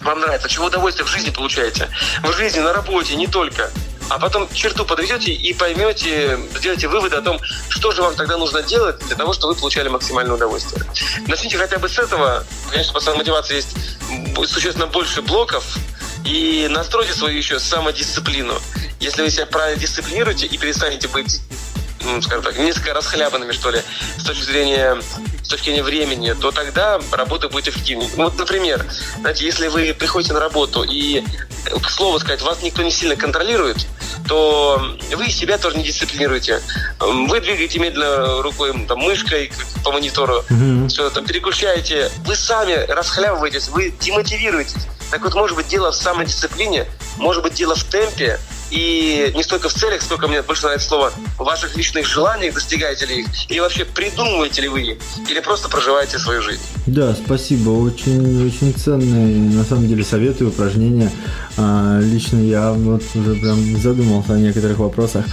вам 0.00 0.20
нравится, 0.20 0.48
чего 0.48 0.66
удовольствие 0.66 1.06
в 1.06 1.10
жизни 1.10 1.30
получаете. 1.30 1.88
В 2.22 2.32
жизни, 2.32 2.60
на 2.60 2.72
работе, 2.72 3.14
не 3.14 3.26
только. 3.26 3.70
А 4.08 4.18
потом 4.18 4.48
черту 4.52 4.84
подведете 4.84 5.32
и 5.32 5.54
поймете, 5.54 6.38
сделаете 6.56 6.88
выводы 6.88 7.16
о 7.16 7.22
том, 7.22 7.40
что 7.68 7.92
же 7.92 8.02
вам 8.02 8.14
тогда 8.14 8.36
нужно 8.36 8.62
делать 8.62 8.98
для 9.06 9.16
того, 9.16 9.32
чтобы 9.32 9.54
вы 9.54 9.60
получали 9.60 9.88
максимальное 9.88 10.34
удовольствие. 10.34 10.84
Начните 11.26 11.56
хотя 11.56 11.78
бы 11.78 11.88
с 11.88 11.98
этого. 11.98 12.44
Конечно, 12.70 12.92
по 12.92 13.14
мотивации 13.14 13.56
есть 13.56 13.76
существенно 14.50 14.86
больше 14.86 15.22
блоков, 15.22 15.64
и 16.24 16.68
настройте 16.70 17.14
свою 17.14 17.36
еще 17.36 17.58
самодисциплину. 17.58 18.54
Если 19.00 19.22
вы 19.22 19.30
себя 19.30 19.46
правильно 19.46 19.80
дисциплинируете 19.80 20.46
и 20.46 20.58
перестанете 20.58 21.08
быть 21.08 21.40
ну, 22.04 22.20
скажем 22.20 22.42
так, 22.42 22.58
несколько 22.58 22.94
расхлябанными, 22.94 23.52
что 23.52 23.70
ли, 23.70 23.80
с 24.18 24.24
точки 24.24 24.42
зрения 24.42 25.00
точки 25.52 25.66
зрения 25.66 25.82
времени, 25.82 26.32
то 26.32 26.50
тогда 26.50 27.00
работа 27.12 27.48
будет 27.48 27.68
эффективнее. 27.68 28.10
Ну, 28.16 28.24
вот, 28.24 28.38
например, 28.38 28.84
знаете, 29.20 29.44
если 29.44 29.68
вы 29.68 29.94
приходите 29.94 30.32
на 30.32 30.40
работу 30.40 30.82
и, 30.82 31.22
к 31.82 31.90
слову 31.90 32.18
сказать, 32.18 32.42
вас 32.42 32.62
никто 32.62 32.82
не 32.82 32.90
сильно 32.90 33.16
контролирует, 33.16 33.86
то 34.26 34.82
вы 35.14 35.28
себя 35.30 35.58
тоже 35.58 35.76
не 35.76 35.84
дисциплинируете. 35.84 36.62
Вы 36.98 37.40
двигаете 37.40 37.78
медленно 37.78 38.42
рукой, 38.42 38.72
там, 38.86 38.98
мышкой 38.98 39.52
по 39.84 39.92
монитору, 39.92 40.42
mm-hmm. 40.48 40.88
все 40.88 41.10
там 41.10 41.24
переключаете. 41.24 42.10
Вы 42.24 42.34
сами 42.34 42.74
расхлябываетесь, 42.90 43.68
вы 43.68 43.94
демотивируетесь. 44.00 44.86
Так 45.10 45.22
вот, 45.22 45.34
может 45.34 45.56
быть, 45.56 45.68
дело 45.68 45.92
в 45.92 45.94
самодисциплине, 45.94 46.86
может 47.18 47.42
быть, 47.42 47.54
дело 47.54 47.74
в 47.74 47.84
темпе, 47.84 48.40
и 48.72 49.30
не 49.34 49.42
столько 49.42 49.68
в 49.68 49.74
целях, 49.74 50.00
сколько 50.00 50.26
мне 50.28 50.40
больше 50.42 50.64
нравится 50.64 50.88
слово 50.88 51.12
ваших 51.38 51.76
личных 51.76 52.06
желаниях, 52.06 52.54
достигаете 52.54 53.04
ли 53.06 53.20
их, 53.20 53.26
или 53.50 53.60
вообще 53.60 53.84
придумываете 53.84 54.62
ли 54.62 54.68
вы 54.68 54.82
их, 54.82 54.98
или 55.28 55.40
просто 55.40 55.68
проживаете 55.68 56.18
свою 56.18 56.40
жизнь. 56.40 56.62
Да, 56.86 57.14
спасибо, 57.14 57.70
очень, 57.70 58.46
очень 58.46 58.74
ценные, 58.74 59.36
на 59.52 59.64
самом 59.64 59.88
деле, 59.88 60.02
советы, 60.02 60.46
упражнения. 60.46 61.10
А, 61.58 62.00
лично 62.00 62.38
я 62.38 62.72
вот 62.72 63.02
уже 63.14 63.34
прям 63.34 63.76
задумался 63.78 64.34
о 64.34 64.38
некоторых 64.38 64.78
вопросах. 64.78 65.26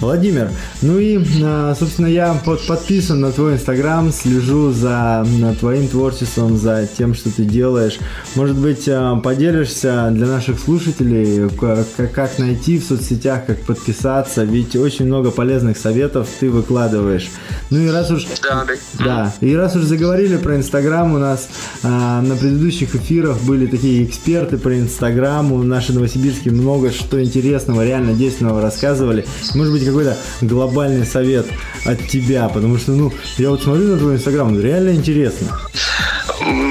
Владимир, 0.00 0.50
ну 0.80 0.98
и, 0.98 1.18
а, 1.44 1.74
собственно, 1.78 2.06
я 2.06 2.32
под, 2.44 2.66
подписан 2.66 3.20
на 3.20 3.30
твой 3.30 3.54
инстаграм, 3.54 4.10
слежу 4.10 4.72
за 4.72 5.26
твоим 5.60 5.88
творчеством, 5.88 6.56
за 6.56 6.88
тем, 6.96 7.14
что 7.14 7.30
ты 7.30 7.44
делаешь. 7.44 7.98
Может 8.34 8.56
быть, 8.56 8.88
а, 8.88 9.16
поделишься 9.16 10.08
для 10.12 10.26
наших 10.26 10.58
слушателей, 10.58 11.50
как, 11.50 12.12
как 12.12 12.38
найти 12.38 12.78
в 12.78 12.85
соцсетях, 12.88 13.46
как 13.46 13.60
подписаться, 13.62 14.44
ведь 14.44 14.76
очень 14.76 15.06
много 15.06 15.30
полезных 15.30 15.76
советов 15.76 16.28
ты 16.40 16.50
выкладываешь. 16.50 17.30
Ну 17.70 17.80
и 17.80 17.90
раз 17.90 18.10
уж... 18.10 18.26
Да, 18.42 18.64
да. 18.64 19.04
Да, 19.04 19.34
и 19.40 19.54
раз 19.54 19.76
уж 19.76 19.84
заговорили 19.84 20.36
про 20.36 20.56
Инстаграм, 20.56 21.14
у 21.14 21.18
нас 21.18 21.48
а, 21.82 22.20
на 22.22 22.36
предыдущих 22.36 22.94
эфирах 22.94 23.38
были 23.42 23.66
такие 23.66 24.04
эксперты 24.04 24.58
про 24.58 24.78
Инстаграм, 24.78 25.52
у 25.52 25.62
наши 25.62 25.92
новосибирские 25.92 26.54
много 26.54 26.92
что 26.92 27.22
интересного, 27.22 27.84
реально 27.84 28.12
действенного 28.12 28.60
рассказывали. 28.60 29.26
Может 29.54 29.72
быть, 29.72 29.84
какой-то 29.84 30.16
глобальный 30.40 31.06
совет 31.06 31.46
от 31.84 32.06
тебя, 32.08 32.48
потому 32.48 32.78
что, 32.78 32.92
ну, 32.92 33.12
я 33.38 33.50
вот 33.50 33.62
смотрю 33.62 33.88
на 33.88 33.98
твой 33.98 34.14
Инстаграм, 34.14 34.58
реально 34.60 34.90
интересно. 34.90 35.48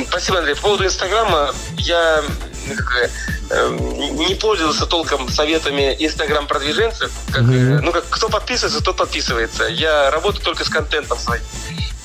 Спасибо, 0.10 0.39
Андрей. 0.39 0.56
По 0.56 0.62
поводу 0.62 0.86
Инстаграма, 0.86 1.51
я 1.78 2.21
как, 2.73 3.10
э, 3.49 3.78
не 4.28 4.36
пользовался 4.36 4.86
толком 4.86 5.30
советами 5.30 5.95
инстаграм-продвиженцев. 5.99 7.12
Как, 7.32 7.43
mm-hmm. 7.43 7.82
Ну, 7.82 7.91
как 7.91 8.06
кто 8.10 8.30
подписывается, 8.30 8.84
тот 8.84 8.97
подписывается. 8.97 9.65
Я 9.65 10.10
работаю 10.12 10.43
только 10.43 10.63
с 10.63 10.69
контентом 10.69 11.19
своим. 11.19 11.43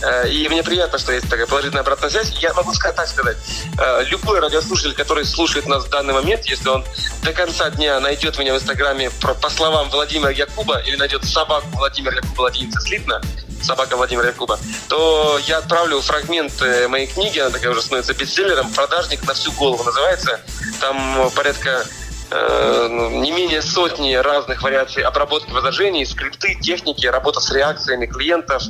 Э, 0.02 0.28
и 0.28 0.48
мне 0.48 0.62
приятно, 0.62 0.98
что 0.98 1.12
есть 1.12 1.28
такая 1.28 1.46
положительная 1.46 1.82
обратная 1.82 2.10
связь. 2.10 2.30
Я 2.40 2.52
могу 2.54 2.72
сказать 2.72 2.96
так 2.96 3.08
сказать. 3.08 3.36
Э, 3.78 4.02
любой 4.04 4.40
радиослушатель, 4.40 4.94
который 4.94 5.24
слушает 5.24 5.66
нас 5.66 5.84
в 5.84 5.90
данный 5.90 6.14
момент, 6.14 6.46
если 6.46 6.68
он 6.68 6.84
до 7.22 7.32
конца 7.32 7.70
дня 7.70 8.00
найдет 8.00 8.38
меня 8.38 8.54
в 8.54 8.56
Инстаграме 8.56 9.10
по 9.10 9.50
словам 9.50 9.90
Владимира 9.90 10.30
Якуба 10.30 10.78
или 10.80 10.96
найдет 10.96 11.24
собаку 11.24 11.66
Владимира 11.72 12.16
Якуба 12.16 12.42
латиница 12.42 12.80
слитно, 12.80 13.20
собака 13.62 13.96
Владимира 13.96 14.28
Якуба, 14.28 14.58
то 14.88 15.38
я 15.46 15.58
отправлю 15.58 16.00
фрагмент 16.00 16.52
э, 16.62 16.88
моей 16.88 17.06
книги, 17.06 17.38
она 17.38 17.50
такая 17.50 17.72
уже 17.72 17.82
становится 17.82 18.14
бестселлером, 18.14 18.72
«Продажник 18.72 19.26
на 19.26 19.34
всю 19.34 19.52
голову» 19.52 19.82
называется. 19.84 20.40
Там 20.80 21.30
порядка 21.34 21.84
не 22.32 23.32
менее 23.32 23.60
сотни 23.60 24.14
разных 24.14 24.62
вариаций 24.62 25.02
обработки 25.02 25.50
возражений, 25.50 26.06
скрипты, 26.06 26.54
техники, 26.54 27.06
работа 27.06 27.40
с 27.40 27.50
реакциями 27.52 28.06
клиентов, 28.06 28.62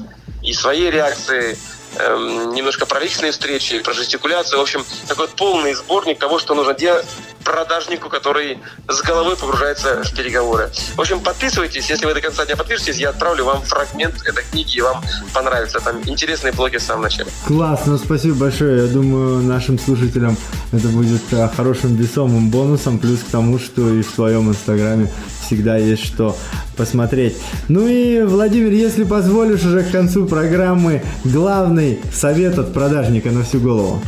и 0.43 0.55
свои 0.55 0.91
реакции, 0.91 1.59
эм, 1.99 2.55
немножко 2.55 2.87
про 2.87 3.01
личные 3.01 3.33
встречи, 3.33 3.79
про 3.81 3.93
жестикуляцию. 3.93 4.59
В 4.59 4.63
общем, 4.63 4.85
такой 5.07 5.29
полный 5.29 5.75
сборник 5.75 6.19
того, 6.19 6.39
что 6.39 6.55
нужно 6.55 6.73
делать 6.75 7.07
продажнику, 7.51 8.09
который 8.09 8.59
с 8.89 9.03
головой 9.03 9.37
погружается 9.37 10.03
в 10.05 10.15
переговоры. 10.15 10.71
В 10.95 11.01
общем, 11.01 11.21
подписывайтесь. 11.21 11.91
Если 11.91 12.07
вы 12.07 12.15
до 12.15 12.21
конца 12.21 12.47
дня 12.47 12.57
подпишетесь, 12.57 12.97
я 12.99 13.11
отправлю 13.11 13.45
вам 13.45 13.63
фрагмент 13.63 14.15
этой 14.25 14.45
книги, 14.45 14.77
и 14.77 14.81
вам 14.81 15.03
понравится. 15.35 15.81
Там 15.81 16.01
интересные 16.07 16.53
блоги 16.53 16.77
в 16.77 16.83
самом 16.83 17.03
начале. 17.03 17.29
Классно, 17.47 17.99
спасибо 17.99 18.37
большое. 18.37 18.87
Я 18.87 18.93
думаю, 18.93 19.43
нашим 19.43 19.79
слушателям 19.79 20.37
это 20.73 20.89
будет 20.89 21.23
э, 21.33 21.49
хорошим 21.57 21.97
весомым 21.97 22.51
бонусом, 22.51 22.99
плюс 22.99 23.21
к 23.21 23.31
тому, 23.33 23.59
что 23.59 23.89
и 23.89 24.03
в 24.03 24.11
своем 24.11 24.49
инстаграме 24.49 25.11
всегда 25.45 25.77
есть 25.77 26.05
что 26.05 26.37
посмотреть. 26.77 27.37
Ну 27.69 27.89
и, 27.89 28.23
Владимир, 28.23 28.71
если 28.71 29.03
позволишь 29.03 29.65
уже 29.65 29.83
к 29.83 29.91
концу 29.91 30.27
программы, 30.27 31.03
главный 31.25 32.01
совет 32.13 32.59
от 32.59 32.73
продажника 32.73 33.31
на 33.31 33.43
всю 33.43 33.59
голову. 33.59 34.01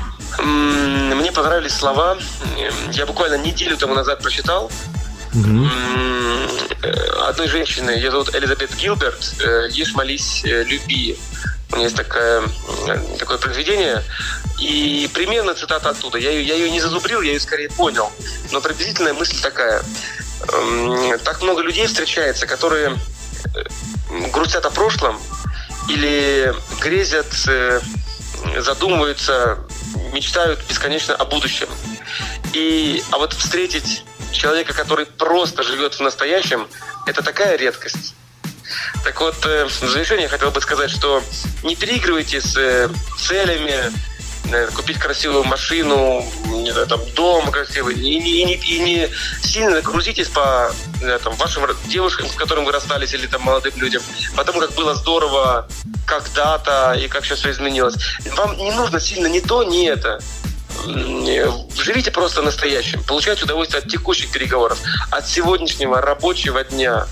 Мне 1.32 1.42
понравились 1.42 1.74
слова. 1.74 2.18
Я 2.90 3.06
буквально 3.06 3.36
неделю 3.36 3.78
тому 3.78 3.94
назад 3.94 4.20
прочитал. 4.20 4.70
Угу. 5.32 5.66
Одной 7.26 7.48
женщины, 7.48 7.90
ее 7.92 8.10
зовут 8.10 8.34
Элизабет 8.34 8.76
Гилберт, 8.76 9.36
э, 9.40 9.68
«Ешь, 9.70 9.94
молись, 9.94 10.42
э, 10.44 10.62
люби». 10.64 11.18
У 11.70 11.76
меня 11.76 11.84
есть 11.84 11.96
такое, 11.96 12.42
такое 13.18 13.38
произведение, 13.38 14.02
и 14.58 15.08
примерно 15.14 15.54
цитата 15.54 15.88
оттуда. 15.88 16.18
Я 16.18 16.32
ее, 16.32 16.44
я 16.44 16.54
ее 16.54 16.70
не 16.70 16.82
зазубрил, 16.82 17.22
я 17.22 17.32
ее 17.32 17.40
скорее 17.40 17.70
понял. 17.70 18.12
Но 18.50 18.60
приблизительная 18.60 19.14
мысль 19.14 19.40
такая. 19.40 19.82
Так 21.24 21.40
много 21.40 21.62
людей 21.62 21.86
встречается, 21.86 22.46
которые 22.46 22.94
грустят 24.34 24.66
о 24.66 24.70
прошлом 24.70 25.18
или 25.88 26.54
грезят, 26.78 27.32
задумываются 28.58 29.58
мечтают 30.12 30.60
бесконечно 30.68 31.14
о 31.14 31.24
будущем. 31.24 31.68
И, 32.52 33.02
а 33.10 33.18
вот 33.18 33.32
встретить 33.32 34.04
человека, 34.32 34.72
который 34.74 35.06
просто 35.06 35.62
живет 35.62 35.94
в 35.94 36.00
настоящем, 36.00 36.68
это 37.06 37.22
такая 37.22 37.56
редкость. 37.56 38.14
Так 39.04 39.20
вот, 39.20 39.36
э, 39.44 39.66
в 39.66 39.70
завершение 39.70 40.24
я 40.24 40.28
хотел 40.28 40.50
бы 40.50 40.60
сказать, 40.60 40.90
что 40.90 41.22
не 41.62 41.76
переигрывайте 41.76 42.40
с 42.40 42.56
э, 42.56 42.88
целями, 43.18 43.92
купить 44.74 44.98
красивую 44.98 45.44
машину, 45.44 46.24
там, 46.88 47.00
дом 47.14 47.50
красивый, 47.50 47.94
и 47.94 48.20
не, 48.20 48.42
и 48.42 48.44
не, 48.44 48.54
и 48.54 48.78
не 48.78 49.08
сильно 49.42 49.80
грузитесь 49.80 50.28
по 50.28 50.72
там, 51.22 51.34
вашим 51.36 51.64
девушкам, 51.86 52.28
с 52.28 52.34
которыми 52.34 52.66
вы 52.66 52.72
расстались, 52.72 53.12
или 53.14 53.26
там 53.26 53.42
молодым 53.42 53.72
людям, 53.76 54.02
потому 54.36 54.60
как 54.60 54.72
было 54.72 54.94
здорово 54.94 55.68
когда-то 56.06 56.94
и 56.94 57.08
как 57.08 57.24
сейчас 57.24 57.40
все 57.40 57.50
изменилось. 57.50 57.94
Вам 58.36 58.56
не 58.56 58.72
нужно 58.72 59.00
сильно 59.00 59.26
ни 59.26 59.40
то, 59.40 59.62
ни 59.62 59.88
это. 59.88 60.20
Живите 61.76 62.10
просто 62.10 62.42
настоящим. 62.42 63.02
Получайте 63.04 63.44
удовольствие 63.44 63.82
от 63.82 63.88
текущих 63.88 64.30
переговоров, 64.32 64.78
от 65.10 65.28
сегодняшнего 65.28 66.00
рабочего 66.00 66.64
дня, 66.64 67.06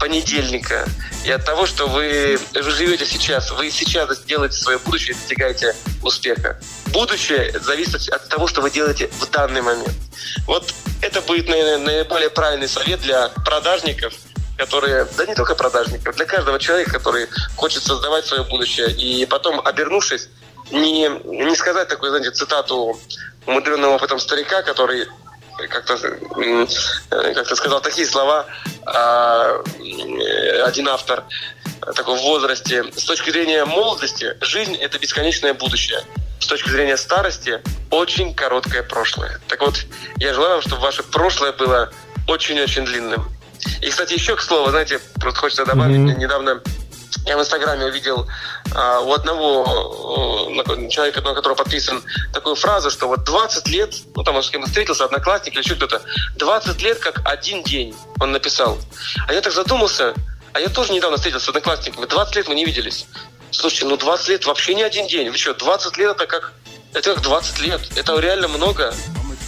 понедельника, 0.00 0.84
и 1.24 1.30
от 1.30 1.44
того, 1.44 1.66
что 1.66 1.86
вы 1.86 2.38
живете 2.54 3.06
сейчас, 3.06 3.50
вы 3.52 3.70
сейчас 3.70 4.20
делаете 4.24 4.56
свое 4.56 4.78
будущее 4.78 5.12
и 5.12 5.14
достигаете 5.14 5.74
успеха. 6.02 6.60
Будущее 6.94 7.52
зависит 7.60 8.08
от 8.08 8.28
того, 8.28 8.46
что 8.46 8.62
вы 8.62 8.70
делаете 8.70 9.08
в 9.08 9.28
данный 9.30 9.60
момент. 9.60 9.92
Вот 10.46 10.72
это 11.02 11.20
будет, 11.20 11.48
наверное, 11.48 11.78
наиболее 11.78 12.30
правильный 12.30 12.68
совет 12.68 13.00
для 13.00 13.28
продажников– 13.44 14.14
которые, 14.56 15.06
да 15.16 15.26
не 15.26 15.34
только 15.34 15.54
продажников, 15.54 16.14
для 16.16 16.26
каждого 16.26 16.58
человека, 16.58 16.92
который 16.92 17.28
хочет 17.56 17.82
создавать 17.82 18.26
свое 18.26 18.44
будущее. 18.44 18.90
И 18.92 19.26
потом, 19.26 19.60
обернувшись, 19.64 20.28
не, 20.70 21.08
не 21.24 21.56
сказать 21.56 21.88
такую, 21.88 22.10
знаете, 22.10 22.30
цитату 22.30 22.98
умудренного 23.46 23.94
опытом 23.94 24.18
старика, 24.18 24.62
который 24.62 25.06
как-то 25.68 25.96
как 27.34 27.46
сказал 27.56 27.80
такие 27.80 28.08
слова 28.08 28.46
а, 28.86 29.62
один 30.64 30.88
автор 30.88 31.22
такой 31.94 32.18
в 32.18 32.22
возрасте. 32.22 32.84
С 32.96 33.04
точки 33.04 33.30
зрения 33.30 33.64
молодости, 33.64 34.36
жизнь– 34.40 34.76
это 34.80 34.98
бесконечное 34.98 35.54
будущее. 35.54 36.00
С 36.40 36.46
точки 36.46 36.68
зрения 36.68 36.96
старости, 36.96 37.60
очень 37.90 38.34
короткое 38.34 38.82
прошлое. 38.82 39.40
Так 39.48 39.60
вот, 39.60 39.84
я 40.16 40.34
желаю 40.34 40.54
вам, 40.54 40.62
чтобы 40.62 40.82
ваше 40.82 41.02
прошлое 41.02 41.52
было 41.52 41.92
очень-очень 42.28 42.84
длинным. 42.84 43.28
И, 43.80 43.88
кстати, 43.88 44.12
еще 44.14 44.36
к 44.36 44.40
слову, 44.40 44.70
знаете, 44.70 45.00
просто 45.20 45.40
хочется 45.40 45.64
добавить, 45.64 45.96
mm-hmm. 45.96 46.18
недавно 46.18 46.60
я 47.26 47.38
в 47.38 47.40
Инстаграме 47.40 47.86
увидел 47.86 48.26
а, 48.74 49.00
у 49.00 49.12
одного 49.12 49.64
а, 50.66 50.88
человека, 50.88 51.20
на 51.22 51.34
которого 51.34 51.56
подписан, 51.56 52.02
такую 52.32 52.54
фразу, 52.54 52.90
что 52.90 53.06
вот 53.06 53.24
20 53.24 53.68
лет, 53.68 53.94
ну 54.14 54.22
там 54.22 54.36
он 54.36 54.42
с 54.42 54.50
кем-то 54.50 54.68
встретился, 54.68 55.04
одноклассник 55.04 55.54
или 55.54 55.62
еще 55.62 55.74
кто-то, 55.74 56.02
20 56.36 56.82
лет 56.82 56.98
как 56.98 57.22
один 57.24 57.62
день, 57.62 57.94
он 58.20 58.32
написал. 58.32 58.78
А 59.26 59.32
я 59.32 59.40
так 59.40 59.52
задумался, 59.52 60.14
а 60.54 60.60
я 60.60 60.68
тоже 60.68 60.92
недавно 60.92 61.16
встретился 61.16 61.46
с 61.46 61.48
одноклассниками, 61.48 62.06
20 62.06 62.36
лет 62.36 62.48
мы 62.48 62.54
не 62.54 62.64
виделись. 62.64 63.06
Слушайте, 63.50 63.86
ну 63.86 63.96
20 63.96 64.28
лет 64.28 64.46
вообще 64.46 64.74
не 64.74 64.82
один 64.82 65.06
день. 65.08 65.28
Вы 65.28 65.36
что, 65.36 65.52
20 65.52 65.96
лет 65.98 66.12
это 66.12 66.26
как, 66.26 66.52
это 66.92 67.14
как 67.14 67.22
20 67.22 67.60
лет. 67.60 67.80
Это 67.96 68.16
реально 68.18 68.48
много. 68.48 68.94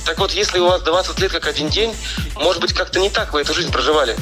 Так 0.05 0.19
вот, 0.19 0.33
если 0.33 0.59
у 0.59 0.67
вас 0.67 0.83
20 0.83 1.19
лет 1.21 1.33
как 1.33 1.47
один 1.47 1.69
день, 1.69 1.95
может 2.35 2.61
быть, 2.61 2.73
как-то 2.73 2.99
не 3.01 3.09
так 3.09 3.33
вы 3.33 3.41
эту 3.41 3.55
жизнь 3.55 3.73
проживали. 3.73 4.17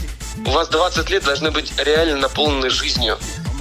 У 0.47 0.51
вас 0.51 0.69
20 0.69 1.09
лет 1.11 1.25
должны 1.25 1.51
быть 1.51 1.73
реально 1.79 2.17
наполнены 2.17 2.69
жизнью. 2.69 3.19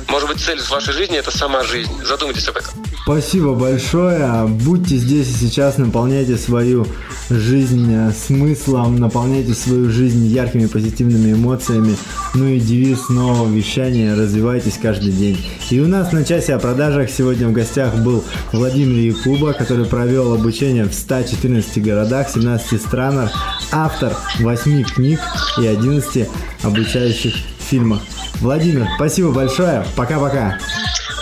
Может 0.09 0.27
быть, 0.27 0.39
цель 0.39 0.59
вашей 0.69 0.93
жизни– 0.93 1.17
это 1.19 1.35
сама 1.35 1.63
жизнь. 1.63 1.91
Задумайтесь 2.03 2.47
об 2.47 2.57
этом. 2.57 2.71
Спасибо 3.03 3.53
большое. 3.53 4.47
Будьте 4.47 4.95
здесь 4.95 5.27
и 5.27 5.33
сейчас, 5.33 5.77
наполняйте 5.77 6.37
свою 6.37 6.87
жизнь 7.29 7.91
э, 7.93 8.11
смыслом, 8.11 8.95
наполняйте 8.97 9.53
свою 9.53 9.89
жизнь 9.89 10.25
яркими 10.25 10.67
позитивными 10.67 11.33
эмоциями. 11.33 11.97
Ну 12.33 12.47
и 12.47 12.59
девиз 12.59 13.09
нового 13.09 13.53
вещания 13.53 14.15
«Развивайтесь 14.15 14.79
каждый 14.81 15.11
день». 15.11 15.37
И 15.69 15.79
у 15.81 15.87
нас 15.87 16.13
на 16.13 16.23
часе 16.23 16.53
о 16.53 16.59
продажах 16.59 17.09
сегодня 17.09 17.49
в 17.49 17.51
гостях 17.51 17.93
был 17.95 18.23
Владимир 18.53 18.97
Якуба, 18.97 19.51
который 19.53 19.85
провел 19.85 20.33
обучение 20.33 20.85
в 20.85 20.93
114 20.93 21.83
городах, 21.83 22.29
17 22.29 22.81
странах, 22.81 23.31
автор 23.71 24.15
8 24.39 24.83
книг 24.83 25.19
и 25.59 25.67
11 25.67 26.29
обучающих 26.63 27.35
фильмах. 27.73 28.01
Владимир, 28.35 28.87
спасибо 28.97 29.31
большое. 29.31 29.83
Пока-пока. 29.95 30.59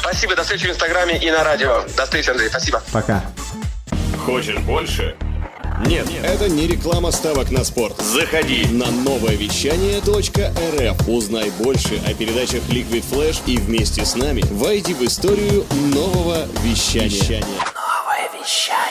Спасибо, 0.01 0.35
до 0.35 0.43
встречи 0.43 0.65
в 0.65 0.69
Инстаграме 0.71 1.17
и 1.17 1.31
на 1.31 1.45
радио. 1.45 1.85
До 1.95 2.03
встречи, 2.03 2.29
Андрей, 2.29 2.49
спасибо. 2.49 2.83
Пока. 2.91 3.23
Хочешь 4.25 4.57
больше? 4.57 5.15
Нет, 5.85 6.09
Нет, 6.09 6.25
это 6.25 6.49
не 6.49 6.67
реклама 6.67 7.11
ставок 7.11 7.51
на 7.51 7.63
спорт. 7.63 7.95
Заходи 8.01 8.65
на 8.65 8.87
новое 8.91 9.35
вещание 9.35 9.99
.рф. 9.99 11.07
Узнай 11.07 11.51
больше 11.51 12.01
о 12.05 12.13
передачах 12.13 12.63
Liquid 12.67 13.05
Flash 13.09 13.41
и 13.45 13.57
вместе 13.57 14.03
с 14.03 14.15
нами 14.15 14.43
войди 14.51 14.93
в 14.93 15.01
историю 15.03 15.65
нового 15.71 16.47
вещания. 16.63 17.07
вещания. 17.07 18.90